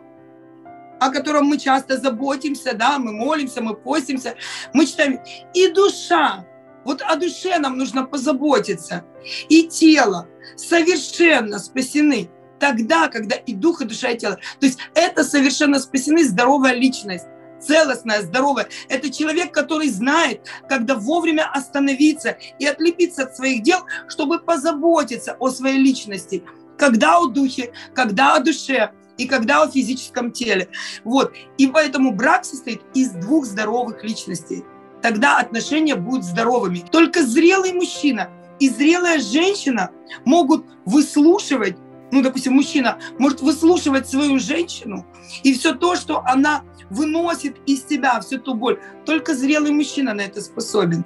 о 1.00 1.10
котором 1.10 1.46
мы 1.46 1.58
часто 1.58 1.98
заботимся, 1.98 2.74
да, 2.74 2.98
мы 2.98 3.12
молимся, 3.12 3.62
мы 3.62 3.74
постимся, 3.74 4.36
мы 4.72 4.86
читаем, 4.86 5.20
и 5.54 5.68
душа, 5.72 6.46
вот 6.84 7.02
о 7.02 7.16
душе 7.16 7.58
нам 7.58 7.76
нужно 7.76 8.04
позаботиться, 8.04 9.04
и 9.48 9.66
тело 9.66 10.28
совершенно 10.56 11.58
спасены 11.58 12.30
тогда, 12.58 13.08
когда 13.08 13.36
и 13.36 13.54
дух, 13.54 13.80
и 13.80 13.86
душа, 13.86 14.10
и 14.10 14.18
тело. 14.18 14.36
То 14.60 14.66
есть 14.66 14.78
это 14.94 15.24
совершенно 15.24 15.80
спасены 15.80 16.24
здоровая 16.24 16.74
личность 16.74 17.26
целостная, 17.60 18.22
здоровая. 18.22 18.68
Это 18.88 19.10
человек, 19.10 19.52
который 19.52 19.88
знает, 19.88 20.48
когда 20.68 20.94
вовремя 20.94 21.50
остановиться 21.52 22.38
и 22.58 22.66
отлепиться 22.66 23.24
от 23.24 23.36
своих 23.36 23.62
дел, 23.62 23.80
чтобы 24.08 24.40
позаботиться 24.40 25.36
о 25.38 25.50
своей 25.50 25.78
личности. 25.78 26.42
Когда 26.78 27.18
о 27.18 27.26
духе, 27.26 27.72
когда 27.94 28.36
о 28.36 28.40
душе 28.40 28.92
и 29.20 29.26
когда 29.26 29.62
о 29.62 29.70
физическом 29.70 30.32
теле. 30.32 30.68
Вот. 31.04 31.32
И 31.58 31.66
поэтому 31.66 32.12
брак 32.12 32.44
состоит 32.44 32.80
из 32.94 33.10
двух 33.10 33.44
здоровых 33.44 34.02
личностей. 34.02 34.64
Тогда 35.02 35.38
отношения 35.38 35.94
будут 35.94 36.24
здоровыми. 36.24 36.84
Только 36.90 37.22
зрелый 37.22 37.72
мужчина 37.72 38.30
и 38.58 38.68
зрелая 38.68 39.20
женщина 39.20 39.90
могут 40.24 40.66
выслушивать 40.84 41.76
ну, 42.12 42.22
допустим, 42.22 42.54
мужчина 42.54 42.98
может 43.20 43.40
выслушивать 43.40 44.08
свою 44.08 44.40
женщину, 44.40 45.06
и 45.44 45.54
все 45.54 45.74
то, 45.74 45.94
что 45.94 46.24
она 46.26 46.64
выносит 46.90 47.58
из 47.66 47.86
себя 47.86 48.20
всю 48.20 48.40
ту 48.40 48.54
боль. 48.54 48.80
Только 49.06 49.32
зрелый 49.32 49.70
мужчина 49.70 50.12
на 50.12 50.22
это 50.22 50.40
способен. 50.40 51.04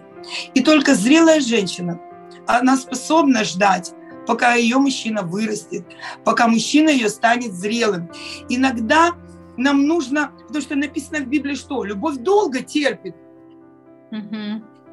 И 0.55 0.63
только 0.63 0.95
зрелая 0.95 1.41
женщина, 1.41 2.01
она 2.47 2.79
способна 2.79 3.45
ждать, 3.45 3.93
пока 4.28 4.54
ее 4.54 4.78
мужчина 4.78 5.22
вырастет, 5.24 5.86
пока 6.24 6.48
мужчина 6.48 6.90
ее 6.90 7.10
станет 7.10 7.54
зрелым. 7.54 8.10
Иногда 8.50 9.12
нам 9.58 9.88
нужно, 9.88 10.32
потому 10.48 10.62
что 10.62 10.76
написано 10.76 11.20
в 11.20 11.28
Библии, 11.28 11.56
что 11.56 11.84
любовь 11.84 12.18
долго 12.18 12.62
терпит. 12.62 13.16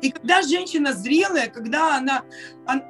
И 0.03 0.11
когда 0.11 0.43
женщина 0.43 0.93
зрелая, 0.93 1.49
когда 1.49 1.97
она, 1.97 2.23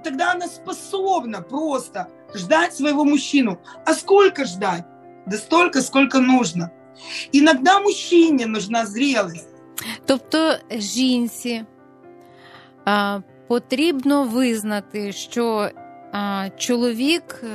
тогда 0.02 0.32
она 0.32 0.48
способна 0.48 1.40
просто 1.40 2.08
ждать 2.34 2.74
своего 2.74 3.04
мужчину. 3.04 3.58
А 3.84 3.94
сколько 3.94 4.44
ждать? 4.44 4.84
Да 5.26 5.36
столько, 5.36 5.82
сколько 5.82 6.20
нужно. 6.20 6.70
Іногда 7.32 7.80
мужчині 7.80 8.46
нужна 8.46 8.86
зрілість. 8.86 9.48
Тобто 10.06 10.56
жінці 10.70 11.64
а, 12.84 13.20
потрібно 13.48 14.24
визнати, 14.24 15.12
що 15.12 15.70
а, 15.74 15.79
чоловік 16.57 17.43
е, 17.43 17.47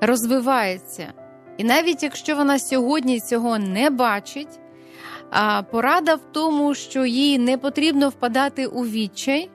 розвивається. 0.00 1.12
І 1.56 1.64
навіть 1.64 2.02
якщо 2.02 2.36
вона 2.36 2.58
сьогодні 2.58 3.20
цього 3.20 3.58
не 3.58 3.90
бачить, 3.90 4.60
порада 5.70 6.14
в 6.14 6.20
тому, 6.32 6.74
що 6.74 7.04
їй 7.04 7.38
не 7.38 7.58
потрібно 7.58 8.08
впадати 8.08 8.66
у 8.66 8.84
відчай, 8.84 9.50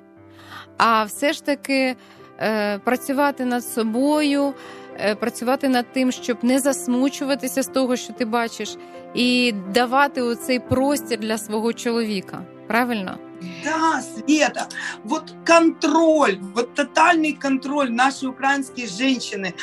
а 0.78 1.04
все 1.04 1.34
ж 1.34 1.46
таки 1.46 1.96
е, 2.40 2.80
працювати 2.80 3.46
над 3.46 3.66
собою, 3.66 4.54
Е, 5.02 5.16
працювати 5.16 5.70
над 5.70 5.86
тим, 5.94 6.12
щоб 6.12 6.38
не 6.44 6.60
засмучуватися 6.60 7.64
з 7.64 7.68
того, 7.68 7.96
що 7.96 8.14
ти 8.14 8.26
бачиш, 8.26 8.76
і 9.14 9.54
давати 9.74 10.22
оцей 10.22 10.60
простір 10.60 11.20
для 11.20 11.38
свого 11.38 11.74
чоловіка. 11.74 12.42
Правильно? 12.68 13.18
Да, 13.64 14.02
Света, 14.02 14.68
вот 15.04 15.34
контроль, 15.46 16.40
вот 16.56 16.74
тотальный 16.76 17.34
контроль 17.34 17.92
нашей 17.92 18.28
украинские 18.30 18.88
женщины. 18.88 19.56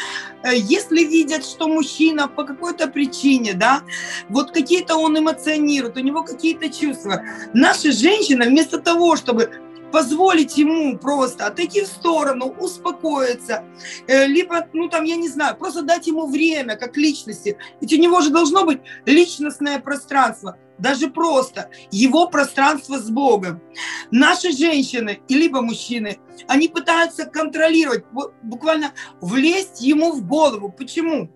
Э, 0.42 0.56
если 0.56 1.04
видят, 1.04 1.44
что 1.44 1.68
мужчина 1.68 2.28
по 2.28 2.44
какой-то 2.44 2.88
причине, 2.88 3.52
да, 3.52 3.82
вот 4.28 4.52
какие-то 4.52 4.96
он 4.96 5.18
эмоционирует, 5.18 5.96
у 5.96 6.00
него 6.00 6.22
какие-то 6.22 6.70
чувства, 6.70 7.22
наша 7.52 7.92
женщина 7.92 8.46
вместо 8.46 8.78
того, 8.78 9.16
чтобы 9.16 9.50
позволить 9.92 10.58
ему 10.58 10.98
просто 10.98 11.46
отойти 11.46 11.82
в 11.82 11.86
сторону, 11.86 12.54
успокоиться, 12.58 13.64
э, 14.06 14.26
либо, 14.26 14.66
ну 14.72 14.88
там, 14.88 15.04
я 15.04 15.16
не 15.16 15.28
знаю, 15.28 15.56
просто 15.56 15.82
дать 15.82 16.06
ему 16.06 16.26
время 16.26 16.76
как 16.76 16.96
личности. 16.96 17.56
Ведь 17.80 17.92
у 17.92 17.96
него 17.96 18.20
же 18.20 18.30
должно 18.30 18.64
быть 18.64 18.80
личностное 19.04 19.78
пространство, 19.80 20.56
даже 20.78 21.08
просто 21.08 21.70
его 21.90 22.28
пространство 22.28 22.98
с 22.98 23.10
Богом. 23.10 23.62
Наши 24.10 24.52
женщины 24.52 25.20
и 25.28 25.34
либо 25.34 25.62
мужчины, 25.62 26.18
они 26.48 26.68
пытаются 26.68 27.24
контролировать, 27.26 28.04
буквально 28.42 28.92
влезть 29.20 29.80
ему 29.80 30.12
в 30.12 30.26
голову. 30.26 30.70
Почему? 30.70 31.30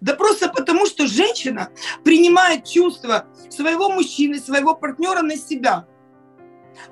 Да 0.00 0.14
просто 0.14 0.48
потому, 0.48 0.86
что 0.86 1.06
женщина 1.06 1.68
принимает 2.04 2.64
чувства 2.64 3.26
своего 3.50 3.90
мужчины, 3.90 4.38
своего 4.38 4.74
партнера 4.74 5.22
на 5.22 5.36
себя– 5.36 5.86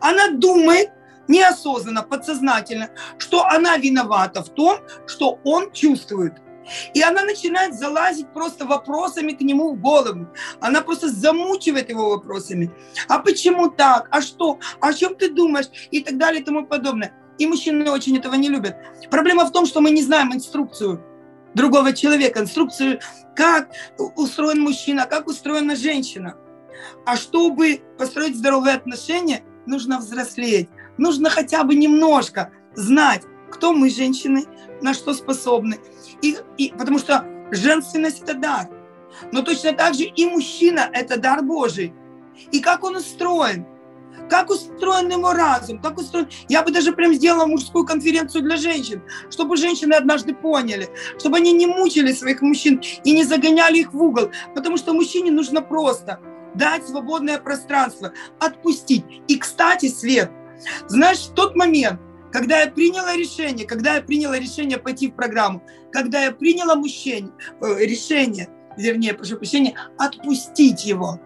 она 0.01 0.31
думает 0.31 0.90
неосознанно, 1.29 2.03
подсознательно, 2.03 2.90
что 3.18 3.45
она 3.45 3.77
виновата 3.77 4.42
в 4.42 4.51
том, 4.51 4.79
что 5.07 5.38
он 5.45 5.73
чувствует. 5.73 6.35
И 6.95 7.03
она 7.03 7.25
начинает 7.25 7.75
залазить 7.75 8.33
просто 8.33 8.65
вопросами 8.67 9.33
к 9.33 9.41
нему 9.41 9.73
в 9.75 9.81
голову. 9.81 10.29
Она 10.61 10.81
просто 10.81 11.09
замучивает 11.09 11.91
его 11.91 12.11
вопросами. 12.11 12.71
А 13.09 13.19
почему 13.19 13.71
так? 13.71 14.09
А 14.11 14.21
что? 14.21 14.59
А 14.81 14.89
о 14.89 14.95
чем 14.95 15.15
ты 15.15 15.31
думаешь? 15.31 15.67
И 15.91 16.01
так 16.01 16.19
далее 16.19 16.43
и 16.43 16.45
тому 16.45 16.67
подобное. 16.67 17.13
И 17.39 17.47
мужчины 17.47 17.91
очень 17.91 18.17
этого 18.19 18.35
не 18.35 18.49
любят. 18.49 18.77
Проблема 19.11 19.45
в 19.45 19.53
том, 19.53 19.67
что 19.67 19.81
мы 19.81 19.91
не 19.91 20.03
знаем 20.03 20.33
инструкцию 20.35 21.03
другого 21.55 21.93
человека, 21.93 22.41
инструкцию, 22.41 23.01
как 23.37 23.71
устроен 24.17 24.61
мужчина, 24.61 25.07
как 25.07 25.27
устроена 25.27 25.77
женщина. 25.77 26.37
А 27.07 27.17
чтобы 27.17 27.83
построить 27.99 28.37
здоровые 28.37 28.75
отношения, 28.75 29.43
нужно 29.67 29.99
взрослеть, 29.99 30.69
нужно 30.99 31.31
хотя 31.31 31.65
бы 31.65 31.75
немножко 31.75 32.51
знать, 32.75 33.23
кто 33.51 33.73
мы, 33.73 33.91
женщины, 33.91 34.45
на 34.81 34.95
что 34.95 35.13
способны. 35.15 35.79
И, 36.23 36.39
и, 36.57 36.73
потому 36.79 36.99
что 36.99 37.27
женственность– 37.51 38.23
это 38.23 38.35
дар. 38.35 38.69
Но 39.33 39.43
точно 39.43 39.73
так 39.73 39.95
же 39.95 40.05
и 40.05 40.27
мужчина– 40.27 40.89
это 40.93 41.19
дар 41.19 41.43
Божий. 41.43 41.93
И 42.51 42.61
как 42.61 42.85
он 42.85 42.97
устроен, 42.97 43.67
как 44.31 44.51
устроен 44.51 45.11
его 45.11 45.33
разум, 45.33 45.81
как 45.81 45.99
устроен... 45.99 46.29
Я 46.49 46.63
бы 46.63 46.71
даже 46.71 46.93
прям 46.93 47.13
сделала 47.15 47.47
мужскую 47.47 47.85
конференцию 47.85 48.43
для 48.45 48.57
женщин, 48.57 49.03
чтобы 49.31 49.57
женщины 49.57 49.95
однажды 49.95 50.35
поняли, 50.35 50.89
чтобы 51.19 51.39
они 51.39 51.53
не 51.53 51.67
мучили 51.67 52.13
своих 52.13 52.41
мужчин 52.41 52.81
и 53.05 53.13
не 53.13 53.25
загоняли 53.25 53.79
их 53.79 53.93
в 53.93 54.03
угол, 54.03 54.31
потому 54.55 54.77
что 54.77 54.95
мужчине 54.95 55.31
нужно 55.31 55.61
просто– 55.61 56.21
дать 56.55 56.87
свободное 56.87 57.39
пространство, 57.39 58.13
отпустить. 58.39 59.05
И, 59.29 59.39
кстати, 59.39 59.89
Свет, 59.89 60.31
знаешь, 60.87 61.27
в 61.27 61.35
тот 61.35 61.57
момент, 61.57 62.01
когда 62.33 62.61
я 62.61 62.71
приняла 62.71 63.14
решение, 63.16 63.66
когда 63.66 63.97
я 63.97 64.03
приняла 64.03 64.38
решение 64.38 64.79
пойти 64.79 65.09
в 65.09 65.14
программу, 65.14 65.62
когда 65.92 66.25
я 66.25 66.33
приняла 66.33 66.75
мужчине, 66.75 67.31
э, 67.61 67.85
решение, 67.85 68.49
вернее, 68.77 69.14
прошу 69.14 69.37
прощения, 69.37 69.75
отпустить 69.99 70.85
его. 70.85 71.21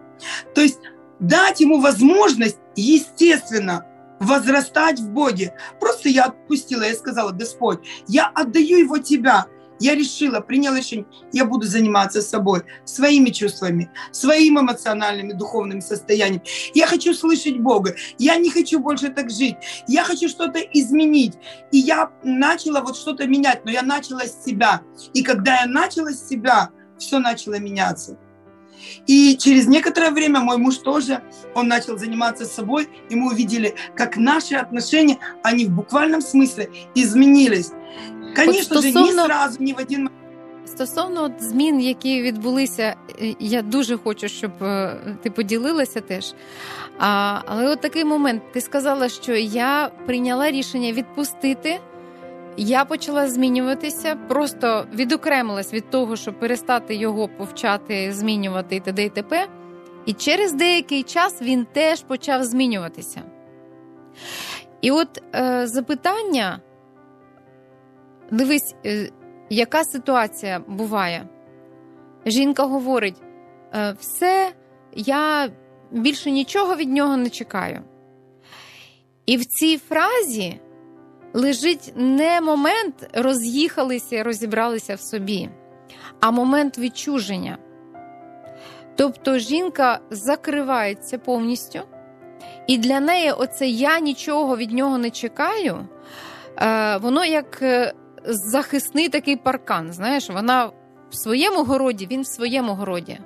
То 0.53 0.61
есть 0.61 0.79
дать 1.19 1.59
ему 1.61 1.79
возможность, 1.79 2.57
естественно, 2.75 3.85
возрастать 4.19 4.99
в 4.99 5.09
Боге. 5.11 5.53
Просто 5.79 6.09
я 6.09 6.25
отпустила, 6.25 6.83
я 6.83 6.95
сказала, 6.95 7.31
Господь, 7.31 7.79
я 8.07 8.27
отдаю 8.27 8.77
его 8.77 8.97
Тебя, 8.97 9.47
я 9.79 9.95
решила, 9.95 10.39
приняла 10.39 10.77
решение, 10.77 11.05
я 11.33 11.45
буду 11.45 11.65
заниматься 11.65 12.21
собой, 12.21 12.63
своими 12.85 13.29
чувствами, 13.29 13.89
своим 14.11 14.59
эмоциональным 14.59 15.29
и 15.29 15.33
духовным 15.33 15.81
состоянием. 15.81 16.41
Я 16.73 16.87
хочу 16.87 17.13
слышать 17.13 17.59
Бога, 17.59 17.95
я 18.17 18.35
не 18.37 18.49
хочу 18.49 18.79
больше 18.79 19.09
так 19.09 19.29
жить, 19.29 19.55
я 19.87 20.03
хочу 20.03 20.29
что-то 20.29 20.59
изменить. 20.59 21.33
И 21.71 21.77
я 21.77 22.11
начала 22.23 22.81
вот 22.81 22.97
что-то 22.97 23.27
менять, 23.27 23.65
но 23.65 23.71
я 23.71 23.81
начала 23.81 24.21
с 24.21 24.43
себя. 24.43 24.81
И 25.13 25.23
когда 25.23 25.61
я 25.61 25.67
начала 25.67 26.11
с 26.11 26.27
себя, 26.27 26.69
все 26.97 27.19
начало 27.19 27.59
меняться. 27.59 28.17
И 29.07 29.37
через 29.37 29.67
некоторое 29.67 30.11
время 30.11 30.39
мой 30.39 30.57
муж 30.57 30.77
тоже, 30.77 31.21
он 31.55 31.67
начал 31.67 31.97
заниматься 31.97 32.45
собой, 32.45 32.87
и 33.09 33.15
мы 33.15 33.31
увидели, 33.31 33.75
как 33.95 34.17
наши 34.17 34.55
отношения, 34.55 35.17
они 35.43 35.65
в 35.65 35.71
буквальном 35.71 36.21
смысле 36.21 36.69
изменились. 36.95 37.71
Конечно 38.45 38.81
же, 38.81 38.91
не 38.91 39.11
сразу, 39.11 39.57
не 39.59 39.73
в 39.73 39.79
один 39.79 40.09
Стосовно 40.65 41.23
от 41.23 41.43
змін, 41.43 41.81
які 41.81 42.21
відбулися, 42.21 42.95
я 43.39 43.61
дуже 43.61 43.97
хочу, 43.97 44.27
щоб 44.27 44.51
ти 45.21 45.29
поділилася 45.35 46.01
теж. 46.01 46.33
А, 46.99 47.39
Але 47.45 47.69
от 47.69 47.81
такий 47.81 48.05
момент, 48.05 48.41
ти 48.51 48.61
сказала, 48.61 49.09
що 49.09 49.35
я 49.35 49.91
прийняла 50.05 50.51
рішення 50.51 50.91
відпустити 50.91 51.79
я 52.57 52.85
почала 52.85 53.29
змінюватися, 53.29 54.15
просто 54.15 54.85
відокремилась 54.93 55.73
від 55.73 55.89
того, 55.89 56.15
щоб 56.15 56.39
перестати 56.39 56.95
його 56.95 57.27
повчати, 57.27 58.13
змінювати 58.13 58.75
і 58.75 58.79
т.д. 58.79 59.03
і 59.03 59.09
т.п. 59.09 59.47
І 60.05 60.13
через 60.13 60.53
деякий 60.53 61.03
час 61.03 61.41
він 61.41 61.65
теж 61.73 62.01
почав 62.01 62.43
змінюватися. 62.43 63.21
І 64.81 64.91
от 64.91 65.23
е, 65.35 65.67
запитання: 65.67 66.59
дивись, 68.31 68.75
е, 68.85 69.09
яка 69.49 69.83
ситуація 69.83 70.59
буває? 70.67 71.27
Жінка 72.25 72.63
говорить: 72.63 73.21
е, 73.73 73.95
все, 73.99 74.51
я 74.95 75.49
більше 75.91 76.31
нічого 76.31 76.75
від 76.75 76.89
нього 76.89 77.17
не 77.17 77.29
чекаю. 77.29 77.81
І 79.25 79.37
в 79.37 79.45
цій 79.45 79.77
фразі 79.77 80.59
лежить 81.33 81.93
не 81.95 82.41
момент 82.41 83.09
роз'їхалися, 83.13 84.15
і 84.15 84.21
розібралися 84.21 84.95
в 84.95 85.01
собі, 85.01 85.49
а 86.19 86.31
момент 86.31 86.77
відчуження. 86.77 87.57
Тобто 88.95 89.37
жінка 89.37 89.99
закривається 90.09 91.17
повністю, 91.17 91.79
і 92.67 92.77
для 92.77 92.99
неї 92.99 93.31
оце 93.31 93.67
я 93.67 93.99
нічого 93.99 94.57
від 94.57 94.71
нього 94.71 94.97
не 94.97 95.09
чекаю, 95.09 95.87
е, 96.57 96.97
воно 96.97 97.25
як 97.25 97.63
захисний 98.27 99.09
такий 99.09 99.35
паркан. 99.35 99.93
Знаєш, 99.93 100.29
вона 100.29 100.71
в 101.09 101.15
своєму 101.15 101.63
городі, 101.63 102.07
він 102.11 102.21
в 102.21 102.27
своєму 102.27 102.73
городі. 102.73 103.19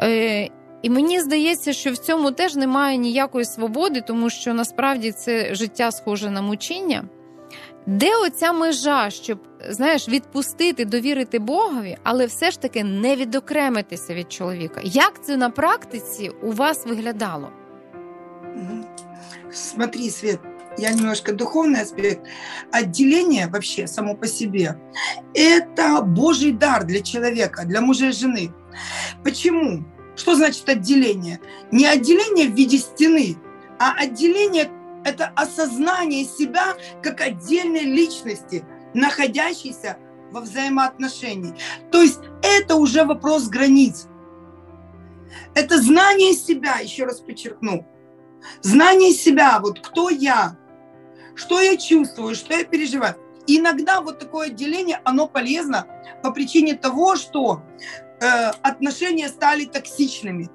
Е, 0.00 0.48
і 0.82 0.90
мені 0.90 1.20
здається, 1.20 1.72
що 1.72 1.92
в 1.92 1.96
цьому 1.96 2.30
теж 2.30 2.56
немає 2.56 2.96
ніякої 2.96 3.44
свободи, 3.44 4.00
тому 4.00 4.30
що 4.30 4.54
насправді 4.54 5.12
це 5.12 5.54
життя 5.54 5.90
схоже 5.90 6.30
на 6.30 6.42
мучіння. 6.42 7.04
Де 7.86 8.16
оця 8.16 8.52
межа, 8.52 9.10
щоб 9.10 9.38
знаєш, 9.68 10.08
відпустити, 10.08 10.84
довірити 10.84 11.38
Богові, 11.38 11.96
але 12.02 12.26
все 12.26 12.50
ж 12.50 12.60
таки 12.60 12.84
не 12.84 13.16
відокремитися 13.16 14.14
від 14.14 14.32
чоловіка? 14.32 14.80
Як 14.84 15.24
це 15.24 15.36
на 15.36 15.50
практиці 15.50 16.30
у 16.42 16.52
вас 16.52 16.86
виглядало? 16.86 17.48
Смотри, 19.50 20.10
Свет, 20.10 20.38
я 20.76 20.92
немножко 20.92 21.32
духовный 21.32 21.82
аспект. 21.82 22.26
Отделение 22.72 23.48
вообще 23.48 23.86
само 23.86 24.14
по 24.14 24.26
себе– 24.26 24.78
это 25.34 26.02
Божий 26.02 26.52
дар 26.52 26.84
для 26.84 27.00
человека, 27.00 27.64
для 27.64 27.80
мужа 27.80 28.06
и 28.06 28.12
жены. 28.12 28.52
Почему? 29.22 29.84
Что 30.16 30.34
значит 30.34 30.68
отделение? 30.68 31.40
Не 31.70 31.86
отделение 31.86 32.48
в 32.48 32.54
виде 32.54 32.78
стены, 32.78 33.36
а 33.78 33.92
отделение– 33.92 34.70
это 35.04 35.32
осознание 35.36 36.24
себя 36.24 36.74
как 37.02 37.20
отдельной 37.20 37.82
личности, 37.82 38.64
находящейся 38.94 39.98
во 40.30 40.40
взаимоотношении. 40.40 41.54
То 41.90 42.02
есть 42.02 42.20
это 42.42 42.76
уже 42.76 43.04
вопрос 43.04 43.48
границ. 43.48 44.06
Это 45.54 45.80
знание 45.80 46.34
себя, 46.34 46.78
еще 46.78 47.04
раз 47.04 47.20
подчеркну. 47.20 47.86
Знание 48.60 49.12
себя, 49.12 49.58
вот 49.60 49.80
кто 49.80 50.10
я, 50.10 50.56
что 51.34 51.60
я 51.60 51.76
чувствую, 51.76 52.34
что 52.34 52.54
я 52.54 52.64
переживаю. 52.64 53.16
иногда 53.46 54.00
вот 54.00 54.18
такое 54.18 54.48
отделение, 54.48 55.00
оно 55.04 55.26
полезно 55.26 55.86
по 56.22 56.30
причине 56.30 56.74
того, 56.74 57.16
что 57.16 57.62
э, 58.20 58.50
отношения 58.62 59.28
стали 59.28 59.64
токсичными. 59.66 60.48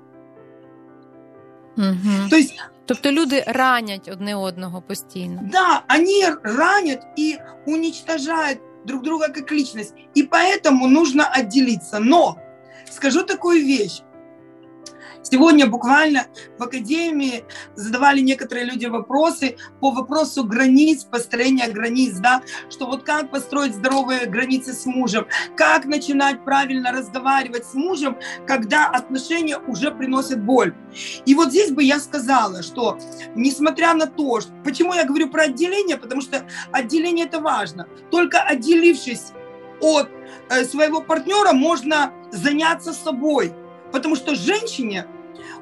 Угу. 1.77 2.29
То 2.29 2.35
есть 2.35 2.55
Тобто 2.87 3.11
люди 3.11 3.43
ранять 3.45 4.09
одне 4.09 4.35
одного 4.35 4.81
постійно. 4.81 5.41
Да, 5.43 5.83
они 5.87 6.25
ранят 6.41 7.03
и 7.15 7.37
уничтожают 7.67 8.59
друг 8.83 9.03
друга 9.03 9.27
как 9.27 9.51
личность. 9.51 9.93
И 10.15 10.23
поэтому 10.23 10.87
нужно 10.87 11.27
отделиться. 11.27 11.99
Но 11.99 12.39
скажу 12.89 13.23
такую 13.23 13.63
вещь. 13.63 14.01
Сегодня 15.21 15.67
буквально 15.67 16.27
в 16.57 16.63
Академии 16.63 17.43
задавали 17.75 18.21
некоторые 18.21 18.65
люди 18.65 18.85
вопросы 18.85 19.57
по 19.79 19.91
вопросу 19.91 20.43
границ, 20.43 21.03
построения 21.03 21.67
границ, 21.67 22.15
да, 22.17 22.41
что 22.69 22.87
вот 22.87 23.03
как 23.03 23.29
построить 23.29 23.75
здоровые 23.75 24.25
границы 24.25 24.73
с 24.73 24.85
мужем, 24.85 25.27
как 25.55 25.85
начинать 25.85 26.43
правильно 26.45 26.91
разговаривать 26.91 27.65
с 27.65 27.73
мужем, 27.73 28.17
когда 28.47 28.87
отношения 28.87 29.57
уже 29.57 29.91
приносят 29.91 30.43
боль. 30.43 30.73
И 31.25 31.35
вот 31.35 31.49
здесь 31.49 31.71
бы 31.71 31.83
я 31.83 31.99
сказала, 31.99 32.63
что 32.63 32.97
несмотря 33.35 33.93
на 33.93 34.07
то, 34.07 34.41
что, 34.41 34.51
почему 34.63 34.93
я 34.93 35.05
говорю 35.05 35.29
про 35.29 35.43
отделение, 35.43 35.97
потому 35.97 36.21
что 36.21 36.45
отделение 36.71 37.25
это 37.25 37.39
важно, 37.39 37.87
только 38.09 38.41
отделившись 38.41 39.33
от 39.81 40.09
э, 40.49 40.63
своего 40.65 41.01
партнера 41.01 41.53
можно 41.53 42.13
заняться 42.31 42.93
собой. 42.93 43.53
Потому 43.91 44.15
что 44.15 44.35
женщине 44.35 45.05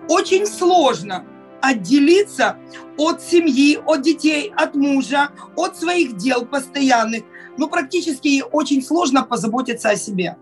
очень 0.09 0.45
сложно 0.45 1.25
отделиться 1.61 2.57
от 2.97 3.21
семьи, 3.21 3.79
от 3.85 4.01
детей, 4.01 4.53
от 4.55 4.75
мужа, 4.75 5.31
от 5.55 5.77
своих 5.77 6.17
дел 6.17 6.45
постоянных. 6.45 7.23
Ну, 7.57 7.67
практически 7.67 8.27
ей 8.27 8.43
очень 8.51 8.83
сложно 8.83 9.23
позаботиться 9.23 9.89
о 9.89 9.95
себе. 9.95 10.37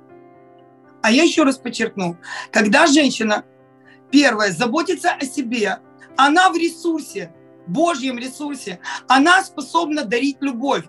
А 1.02 1.12
я 1.12 1.24
еще 1.24 1.44
раз 1.44 1.58
подчеркну, 1.58 2.18
когда 2.52 2.88
женщина, 2.88 3.46
первое, 4.12 4.52
заботится 4.52 5.12
о 5.12 5.26
себе, 5.26 5.80
она 6.18 6.50
в 6.50 6.58
ресурсе, 6.58 7.34
Божьем 7.68 8.18
ресурсе, 8.18 8.80
она 9.08 9.44
способна 9.44 10.04
дарить 10.04 10.38
любовь. 10.42 10.86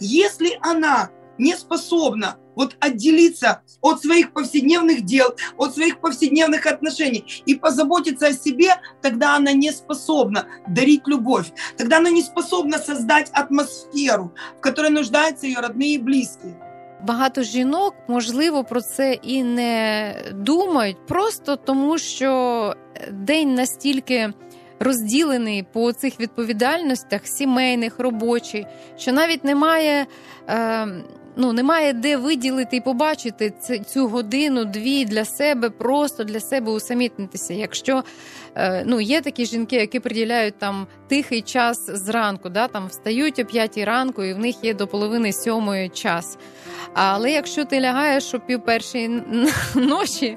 Если 0.00 0.58
она 0.62 1.10
не 1.36 1.54
способна 1.54 2.38
вот 2.57 2.75
отделиться 2.79 3.61
от 3.81 4.01
своих 4.01 4.33
повседневных 4.33 5.01
дел, 5.01 5.35
от 5.57 5.73
своих 5.73 5.99
повседневных 5.99 6.65
отношений 6.65 7.43
и 7.45 7.55
позаботиться 7.55 8.27
о 8.27 8.33
себе, 8.33 8.75
тогда 9.01 9.35
она 9.35 9.53
не 9.53 9.71
способна 9.71 10.45
дарить 10.67 11.07
любовь. 11.07 11.51
Тогда 11.77 11.97
она 11.97 12.09
не 12.09 12.21
способна 12.21 12.77
создать 12.77 13.29
атмосферу, 13.33 14.33
в 14.57 14.61
которой 14.61 14.91
нуждаются 14.91 15.47
ее 15.47 15.59
родные 15.59 15.95
и 15.95 15.97
близкие. 15.97 16.55
Багато 17.07 17.43
жінок, 17.43 17.93
можливо, 18.07 18.63
про 18.63 18.81
це 18.81 19.13
і 19.13 19.43
не 19.43 20.15
думають, 20.33 21.07
просто 21.07 21.55
тому 21.55 21.97
що 21.97 22.73
день 23.11 23.53
настільки 23.53 24.33
розділений 24.79 25.65
по 25.73 25.93
цих 25.93 26.19
відповідальностях 26.19 27.21
сімейних, 27.27 27.99
робочих, 27.99 28.65
що 28.97 29.11
навіть 29.11 29.43
немає. 29.43 30.05
Е, 30.49 30.87
ну 31.38 31.52
немає 31.52 31.92
де 31.92 32.16
виділити 32.16 32.76
і 32.76 32.80
побачити 32.80 33.52
цю 33.86 34.08
годину-дві 34.08 35.04
для 35.04 35.24
себе, 35.24 35.70
просто 35.70 36.24
для 36.24 36.40
себе 36.40 36.72
усамітнитися. 36.72 37.54
Якщо 37.54 38.04
е, 38.54 38.82
ну, 38.86 39.00
є 39.00 39.20
такі 39.20 39.46
жінки, 39.46 39.76
які 39.76 40.00
приділяють 40.00 40.58
там 40.58 40.86
тихий 41.08 41.42
час 41.42 41.90
зранку, 41.90 42.48
да, 42.48 42.68
там 42.68 42.86
встають 42.86 43.38
о 43.38 43.44
п'ятій 43.44 43.84
ранку, 43.84 44.24
і 44.24 44.34
в 44.34 44.38
них 44.38 44.56
є 44.62 44.74
до 44.74 44.86
половини 44.86 45.32
сьомої 45.32 45.88
час. 45.88 46.38
Але 46.94 47.30
якщо 47.30 47.64
ти 47.64 47.80
лягаєш 47.80 48.34
о 48.34 48.40
пів 48.40 48.64
першої 48.64 49.22
ночі, 49.74 50.36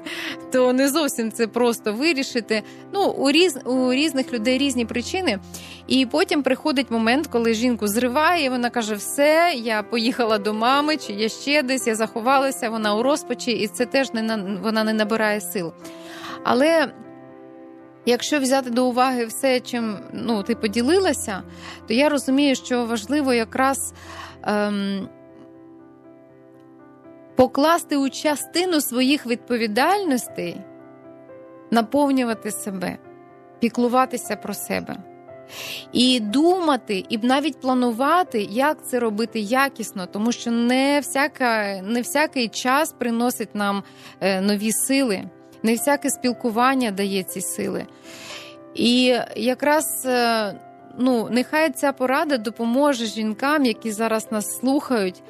то 0.52 0.72
не 0.72 0.88
зовсім 0.88 1.32
це 1.32 1.46
просто 1.46 1.92
вирішити. 1.92 2.62
Ну, 2.92 3.04
у 3.08 3.30
різ, 3.30 3.58
у 3.64 3.92
різних 3.92 4.32
людей 4.32 4.58
різні 4.58 4.84
причини. 4.84 5.38
І 5.86 6.06
потім 6.06 6.42
приходить 6.42 6.90
момент, 6.90 7.26
коли 7.26 7.54
жінку 7.54 7.88
зриває, 7.88 8.44
і 8.44 8.48
вона 8.48 8.70
каже: 8.70 8.94
Все, 8.94 9.52
я 9.56 9.82
поїхала 9.82 10.38
до 10.38 10.54
мами, 10.54 10.91
чи 10.96 11.12
я 11.12 11.28
ще 11.28 11.62
десь, 11.62 11.86
я 11.86 11.94
заховалася, 11.94 12.70
вона 12.70 12.94
у 12.94 13.02
розпачі, 13.02 13.50
і 13.50 13.68
це 13.68 13.86
теж 13.86 14.12
не 14.12 14.58
вона 14.62 14.84
не 14.84 14.92
набирає 14.92 15.40
сил. 15.40 15.72
Але. 16.44 16.92
Якщо 18.06 18.40
взяти 18.40 18.70
до 18.70 18.86
уваги 18.86 19.26
все, 19.26 19.60
чим 19.60 19.98
ну, 20.12 20.42
ти 20.42 20.54
поділилася, 20.54 21.42
то 21.88 21.94
я 21.94 22.08
розумію, 22.08 22.54
що 22.54 22.84
важливо 22.84 23.32
якраз 23.32 23.94
ем, 24.42 25.08
покласти 27.36 27.96
у 27.96 28.10
частину 28.10 28.80
своїх 28.80 29.26
відповідальностей, 29.26 30.60
наповнювати 31.70 32.50
себе, 32.50 32.98
піклуватися 33.60 34.36
про 34.36 34.54
себе. 34.54 35.11
І 35.92 36.20
думати, 36.20 37.04
і 37.08 37.18
навіть 37.18 37.60
планувати, 37.60 38.42
як 38.50 38.86
це 38.86 38.98
робити 38.98 39.40
якісно, 39.40 40.06
тому 40.06 40.32
що 40.32 40.50
не 40.50 41.00
всяка, 41.00 41.82
не 41.82 42.00
всякий 42.00 42.48
час 42.48 42.94
приносить 42.98 43.54
нам 43.54 43.82
е, 44.20 44.40
нові 44.40 44.72
сили, 44.72 45.24
не 45.62 45.72
всяке 45.72 46.10
спілкування 46.10 46.90
дає 46.90 47.22
ці 47.22 47.40
сили. 47.40 47.86
І 48.74 49.16
якраз 49.36 50.06
е, 50.06 50.54
ну, 50.98 51.28
нехай 51.30 51.70
ця 51.70 51.92
порада 51.92 52.38
допоможе 52.38 53.06
жінкам, 53.06 53.64
які 53.64 53.92
зараз 53.92 54.32
нас 54.32 54.58
слухають, 54.60 55.22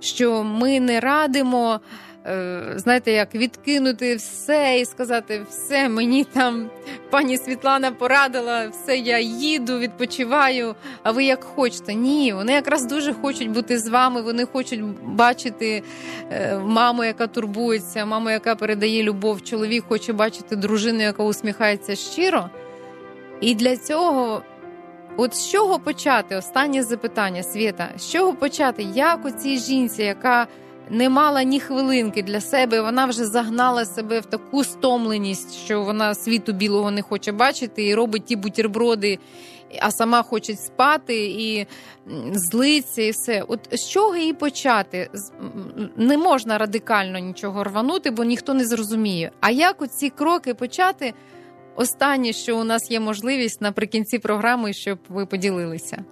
що 0.00 0.44
ми 0.44 0.80
не 0.80 1.00
радимо. 1.00 1.80
Е, 2.26 2.62
знаєте, 2.76 3.12
як 3.12 3.34
відкинути 3.34 4.16
все 4.16 4.78
і 4.80 4.84
сказати, 4.84 5.42
все, 5.50 5.88
мені 5.88 6.24
там 6.24 6.70
пані 7.10 7.36
Світлана 7.36 7.90
порадила, 7.90 8.68
все, 8.68 8.96
я 8.96 9.18
їду, 9.18 9.78
відпочиваю. 9.78 10.74
А 11.02 11.10
ви 11.10 11.24
як 11.24 11.44
хочете? 11.44 11.94
Ні, 11.94 12.32
вони 12.32 12.52
якраз 12.52 12.86
дуже 12.86 13.12
хочуть 13.14 13.50
бути 13.50 13.78
з 13.78 13.88
вами. 13.88 14.22
Вони 14.22 14.44
хочуть 14.44 14.80
бачити 15.02 15.82
е, 16.30 16.58
маму, 16.58 17.04
яка 17.04 17.26
турбується, 17.26 18.06
маму, 18.06 18.30
яка 18.30 18.54
передає 18.54 19.02
любов. 19.02 19.42
Чоловік 19.42 19.84
хоче 19.88 20.12
бачити 20.12 20.56
дружину, 20.56 21.02
яка 21.02 21.22
усміхається 21.22 21.96
щиро. 21.96 22.50
І 23.40 23.54
для 23.54 23.76
цього. 23.76 24.42
От 25.16 25.36
з 25.36 25.50
чого 25.50 25.78
почати? 25.78 26.36
Останнє 26.36 26.82
запитання, 26.82 27.42
Світа, 27.42 27.88
з 27.96 28.10
чого 28.10 28.34
почати? 28.34 28.86
Як 28.94 29.24
у 29.24 29.30
цій 29.30 29.58
жінці, 29.58 30.02
яка 30.02 30.46
не 30.90 31.08
мала 31.08 31.42
ні 31.42 31.60
хвилинки 31.60 32.22
для 32.22 32.40
себе. 32.40 32.80
Вона 32.80 33.06
вже 33.06 33.24
загнала 33.26 33.84
себе 33.84 34.20
в 34.20 34.26
таку 34.26 34.64
стомленість, 34.64 35.54
що 35.54 35.82
вона 35.82 36.14
світу 36.14 36.52
білого 36.52 36.90
не 36.90 37.02
хоче 37.02 37.32
бачити 37.32 37.86
і 37.86 37.94
робить 37.94 38.24
ті 38.24 38.36
бутерброди, 38.36 39.18
а 39.80 39.90
сама 39.90 40.22
хоче 40.22 40.56
спати 40.56 41.24
і 41.24 41.66
злиться, 42.32 43.02
і 43.02 43.10
все. 43.10 43.44
От 43.48 43.68
з 43.72 43.88
чого 43.88 44.16
її 44.16 44.32
почати? 44.32 45.10
Не 45.96 46.18
можна 46.18 46.58
радикально 46.58 47.18
нічого 47.18 47.64
рванути, 47.64 48.10
бо 48.10 48.24
ніхто 48.24 48.54
не 48.54 48.64
зрозуміє. 48.64 49.30
А 49.40 49.50
як 49.50 49.82
оці 49.82 50.10
кроки 50.10 50.54
почати? 50.54 51.14
Останнє, 51.76 52.32
що 52.32 52.58
у 52.58 52.64
нас 52.64 52.90
є 52.90 53.00
можливість 53.00 53.60
наприкінці 53.60 54.18
програми, 54.18 54.72
щоб 54.72 54.98
ви 55.08 55.26
поділилися. 55.26 56.04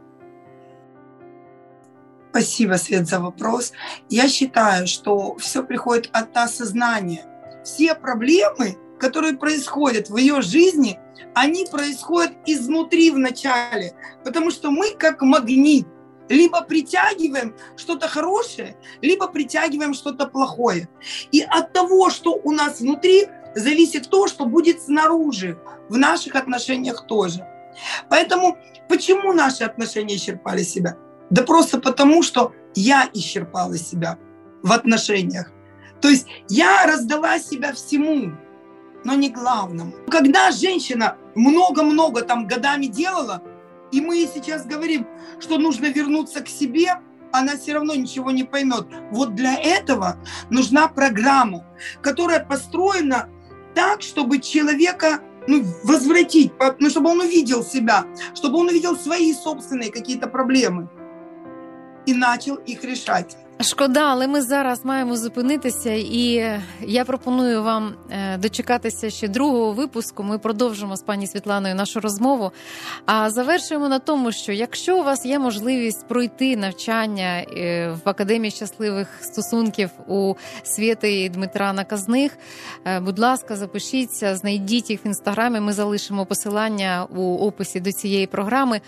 Спасибо, 2.38 2.74
Свет, 2.74 3.08
за 3.08 3.18
вопрос. 3.18 3.72
Я 4.08 4.28
считаю, 4.28 4.86
что 4.86 5.36
все 5.38 5.64
приходит 5.64 6.08
от 6.12 6.36
осознания. 6.36 7.24
Все 7.64 7.96
проблемы, 7.96 8.76
которые 9.00 9.36
происходят 9.36 10.08
в 10.08 10.16
ее 10.16 10.40
жизни, 10.40 11.00
они 11.34 11.66
происходят 11.68 12.34
изнутри 12.46 13.10
вначале, 13.10 13.94
потому 14.24 14.52
что 14.52 14.70
мы 14.70 14.92
как 14.92 15.20
магнит 15.22 15.88
либо 16.28 16.62
притягиваем 16.62 17.56
что-то 17.76 18.06
хорошее, 18.06 18.76
либо 19.02 19.26
притягиваем 19.26 19.92
что-то 19.92 20.28
плохое. 20.28 20.88
И 21.32 21.40
от 21.40 21.72
того, 21.72 22.08
что 22.08 22.38
у 22.44 22.52
нас 22.52 22.78
внутри, 22.78 23.26
зависит 23.56 24.10
то, 24.10 24.28
что 24.28 24.46
будет 24.46 24.80
снаружи, 24.80 25.58
в 25.88 25.96
наших 25.96 26.36
отношениях 26.36 27.04
тоже. 27.08 27.44
Поэтому 28.08 28.58
почему 28.88 29.32
наши 29.32 29.64
отношения 29.64 30.14
исчерпали 30.14 30.62
себя? 30.62 30.96
Да 31.30 31.42
просто 31.42 31.80
потому, 31.80 32.22
что 32.22 32.52
я 32.74 33.08
исчерпала 33.12 33.76
себя 33.76 34.18
в 34.62 34.72
отношениях. 34.72 35.50
То 36.00 36.08
есть 36.08 36.26
я 36.48 36.86
раздала 36.86 37.38
себя 37.38 37.72
всему, 37.72 38.32
но 39.04 39.14
не 39.14 39.30
главному. 39.30 39.92
Когда 40.08 40.50
женщина 40.50 41.16
много-много 41.34 42.22
там 42.22 42.46
годами 42.46 42.86
делала, 42.86 43.42
и 43.90 44.00
мы 44.00 44.28
сейчас 44.32 44.66
говорим, 44.66 45.06
что 45.40 45.58
нужно 45.58 45.86
вернуться 45.86 46.40
к 46.40 46.48
себе, 46.48 47.00
она 47.32 47.56
все 47.56 47.74
равно 47.74 47.94
ничего 47.94 48.30
не 48.30 48.44
поймет. 48.44 48.86
Вот 49.10 49.34
для 49.34 49.54
этого 49.54 50.16
нужна 50.50 50.88
программа, 50.88 51.64
которая 52.00 52.44
построена 52.44 53.28
так, 53.74 54.02
чтобы 54.02 54.38
человека 54.38 55.20
ну, 55.46 55.64
возвратить, 55.84 56.52
ну, 56.78 56.90
чтобы 56.90 57.10
он 57.10 57.20
увидел 57.20 57.62
себя, 57.64 58.04
чтобы 58.34 58.58
он 58.58 58.68
увидел 58.68 58.96
свои 58.96 59.32
собственные 59.32 59.90
какие-то 59.90 60.26
проблемы 60.26 60.88
і 62.08 62.14
почав 62.14 62.58
їх 62.66 62.84
рішати. 62.84 63.34
Шкода, 63.60 64.00
але 64.00 64.26
ми 64.26 64.42
зараз 64.42 64.84
маємо 64.84 65.16
зупинитися, 65.16 65.92
і 65.92 66.44
я 66.80 67.04
пропоную 67.04 67.62
вам 67.62 67.94
е, 68.10 68.36
дочекатися 68.36 69.10
ще 69.10 69.28
другого 69.28 69.72
випуску. 69.72 70.22
Ми 70.22 70.38
продовжимо 70.38 70.96
з 70.96 71.02
пані 71.02 71.26
Світланою 71.26 71.74
нашу 71.74 72.00
розмову. 72.00 72.52
А 73.06 73.30
завершуємо 73.30 73.88
на 73.88 73.98
тому, 73.98 74.32
що 74.32 74.52
якщо 74.52 75.00
у 75.00 75.04
вас 75.04 75.26
є 75.26 75.38
можливість 75.38 76.08
пройти 76.08 76.56
навчання 76.56 77.44
е, 77.56 77.90
в 78.04 78.08
академії 78.08 78.50
щасливих 78.50 79.08
стосунків 79.20 79.90
у 80.06 80.34
Свєти 80.62 81.22
і 81.22 81.28
Дмитра 81.28 81.72
Наказних, 81.72 82.38
е, 82.84 83.00
будь 83.00 83.18
ласка, 83.18 83.56
запишіться, 83.56 84.36
знайдіть 84.36 84.90
їх 84.90 85.04
в 85.04 85.06
інстаграмі. 85.06 85.60
Ми 85.60 85.72
залишимо 85.72 86.26
посилання 86.26 87.06
у 87.16 87.36
описі 87.36 87.80
до 87.80 87.92
цієї 87.92 88.26
програми. 88.26 88.80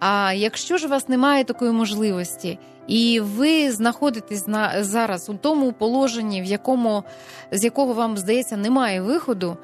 А 0.00 0.32
якщо 0.36 0.78
ж 0.78 0.86
у 0.86 0.90
вас 0.90 1.08
немає 1.08 1.44
такої 1.44 1.72
можливості, 1.72 2.58
і 2.89 3.19
ви 3.19 3.71
знаходитесь 3.71 4.47
на 4.47 4.83
зараз 4.83 5.29
у 5.29 5.33
тому 5.33 5.73
положенні, 5.73 6.41
в 6.41 6.45
якому 6.45 7.03
з 7.51 7.63
якого 7.63 7.93
вам 7.93 8.17
здається 8.17 8.57
немає 8.57 9.01
виходу, 9.01 9.57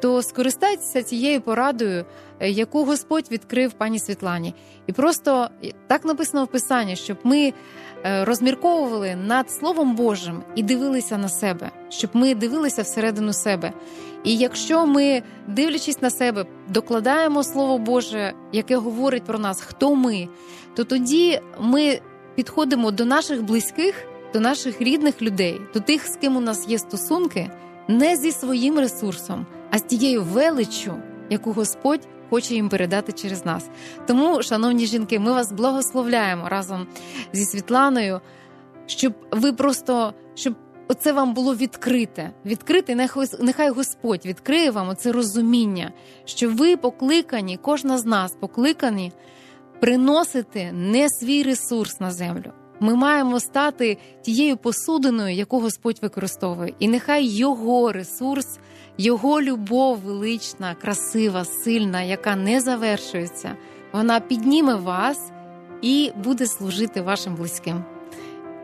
то 0.00 0.22
скористайтеся 0.22 1.02
цією 1.02 1.40
порадою, 1.40 2.04
е, 2.40 2.50
яку 2.50 2.84
Господь 2.84 3.30
відкрив 3.30 3.72
пані 3.72 3.98
Світлані, 3.98 4.54
і 4.86 4.92
просто 4.92 5.48
так 5.86 6.04
написано 6.04 6.44
в 6.44 6.46
Писанні, 6.46 6.96
щоб 6.96 7.16
ми 7.24 7.52
е, 8.04 8.24
розмірковували 8.24 9.16
над 9.16 9.50
Словом 9.50 9.96
Божим 9.96 10.42
і 10.54 10.62
дивилися 10.62 11.18
на 11.18 11.28
себе, 11.28 11.70
щоб 11.88 12.10
ми 12.12 12.34
дивилися 12.34 12.82
всередину 12.82 13.32
себе. 13.32 13.72
І 14.24 14.36
якщо 14.36 14.86
ми, 14.86 15.22
дивлячись 15.48 16.02
на 16.02 16.10
себе, 16.10 16.46
докладаємо 16.68 17.44
Слово 17.44 17.78
Боже, 17.78 18.32
яке 18.52 18.76
говорить 18.76 19.24
про 19.24 19.38
нас, 19.38 19.60
хто 19.60 19.94
ми, 19.94 20.28
то 20.74 20.84
тоді 20.84 21.40
ми 21.60 22.00
підходимо 22.34 22.90
до 22.90 23.04
наших 23.04 23.42
близьких, 23.42 24.04
до 24.32 24.40
наших 24.40 24.80
рідних 24.80 25.22
людей, 25.22 25.60
до 25.74 25.80
тих, 25.80 26.06
з 26.06 26.16
ким 26.16 26.36
у 26.36 26.40
нас 26.40 26.68
є 26.68 26.78
стосунки, 26.78 27.50
не 27.88 28.16
зі 28.16 28.32
своїм 28.32 28.78
ресурсом, 28.78 29.46
а 29.70 29.78
з 29.78 29.82
тією 29.82 30.22
величчю, 30.22 30.94
яку 31.30 31.52
Господь 31.52 32.08
хоче 32.30 32.54
їм 32.54 32.68
передати 32.68 33.12
через 33.12 33.46
нас. 33.46 33.68
Тому, 34.06 34.42
шановні 34.42 34.86
жінки, 34.86 35.18
ми 35.18 35.32
вас 35.32 35.52
благословляємо 35.52 36.48
разом 36.48 36.86
зі 37.32 37.44
Світланою, 37.44 38.20
щоб 38.86 39.12
ви 39.30 39.52
просто 39.52 40.14
щоб. 40.34 40.54
Оце 40.88 41.12
вам 41.12 41.34
було 41.34 41.54
відкрите. 41.54 42.30
Відкрите, 42.44 43.08
нехай, 43.40 43.70
Господь 43.70 44.26
відкриє 44.26 44.70
вам 44.70 44.88
оце 44.88 45.12
розуміння, 45.12 45.92
що 46.24 46.50
ви 46.50 46.76
покликані, 46.76 47.58
кожна 47.62 47.98
з 47.98 48.04
нас 48.04 48.36
покликані 48.40 49.12
приносити 49.82 50.72
не 50.72 51.08
свій 51.08 51.42
ресурс 51.42 52.00
на 52.00 52.10
землю. 52.10 52.52
Ми 52.80 52.94
маємо 52.94 53.40
стати 53.40 53.98
тією 54.22 54.56
посудиною, 54.56 55.34
яку 55.34 55.60
Господь 55.60 55.98
використовує, 56.02 56.74
і 56.78 56.88
нехай 56.88 57.26
його 57.26 57.92
ресурс, 57.92 58.58
його 58.98 59.42
любов 59.42 59.98
велична, 59.98 60.74
красива, 60.74 61.44
сильна, 61.44 62.02
яка 62.02 62.36
не 62.36 62.60
завершується, 62.60 63.56
вона 63.92 64.20
підніме 64.20 64.74
вас 64.74 65.30
і 65.80 66.12
буде 66.24 66.46
служити 66.46 67.02
вашим 67.02 67.34
близьким. 67.34 67.84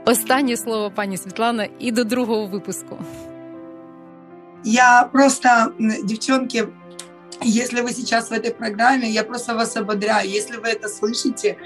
Останнє 0.07 0.57
слово, 0.57 0.90
пані 0.90 1.16
Світлана, 1.16 1.68
і 1.78 1.92
до 1.92 2.04
другого 2.04 2.46
випуску. 2.46 2.98
Я 4.64 5.09
просто, 5.12 5.48
девчонки, 6.04 6.68
если 7.40 7.81
вы 7.81 7.92
сейчас 7.92 8.31
в 8.31 8.33
этой 8.33 8.53
программе, 8.53 9.11
я 9.11 9.24
просто 9.24 9.55
вас 9.55 9.77
ободряю. 9.77 10.29
Если 10.29 10.57
вы 10.57 10.68
это 10.68 10.88
слышите, 10.88 11.57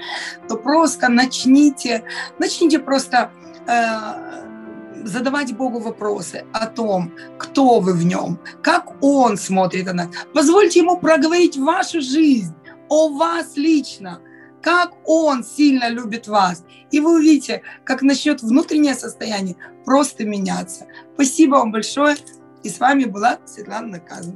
то 0.47 0.57
просто 0.57 1.09
начните, 1.09 2.03
начните 2.39 2.79
просто 2.79 3.31
э, 3.67 5.07
задавать 5.07 5.53
Богу 5.55 5.79
вопросы 5.79 6.45
о 6.53 6.67
том, 6.67 7.11
кто 7.37 7.79
вы 7.79 7.93
в 7.93 8.05
нем, 8.05 8.39
как 8.61 8.93
Он 9.01 9.37
смотрит 9.37 9.85
на 9.85 9.93
нас. 9.93 10.07
Позвольте 10.33 10.79
Ему 10.79 10.97
проговорить 10.97 11.57
вашу 11.57 12.01
жизнь, 12.01 12.53
о 12.89 13.09
вас 13.09 13.57
лично– 13.57 14.19
как 14.63 14.93
Он 15.03 15.43
сильно 15.43 15.89
любит 15.89 16.27
вас. 16.27 16.63
И 16.89 16.99
вы 16.99 17.17
увидите, 17.17 17.61
как 17.83 18.01
начнет 18.01 18.41
внутреннее 18.41 18.95
состояние 18.95 19.55
просто 19.85 20.25
меняться. 20.25 20.87
Спасибо 21.15 21.57
вам 21.57 21.71
большое. 21.71 22.15
І 22.63 22.69
з 22.69 22.79
вами 22.79 23.05
була 23.05 23.37
Світлана 23.45 23.87
Наказна. 23.87 24.33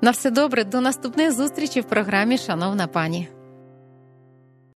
На 0.00 0.10
все 0.10 0.30
добре. 0.30 0.64
До 0.64 0.80
наступних 0.80 1.32
зустрічей 1.32 1.82
в 1.82 1.84
програмі, 1.84 2.38
шановна 2.38 2.86
пані. 2.86 3.28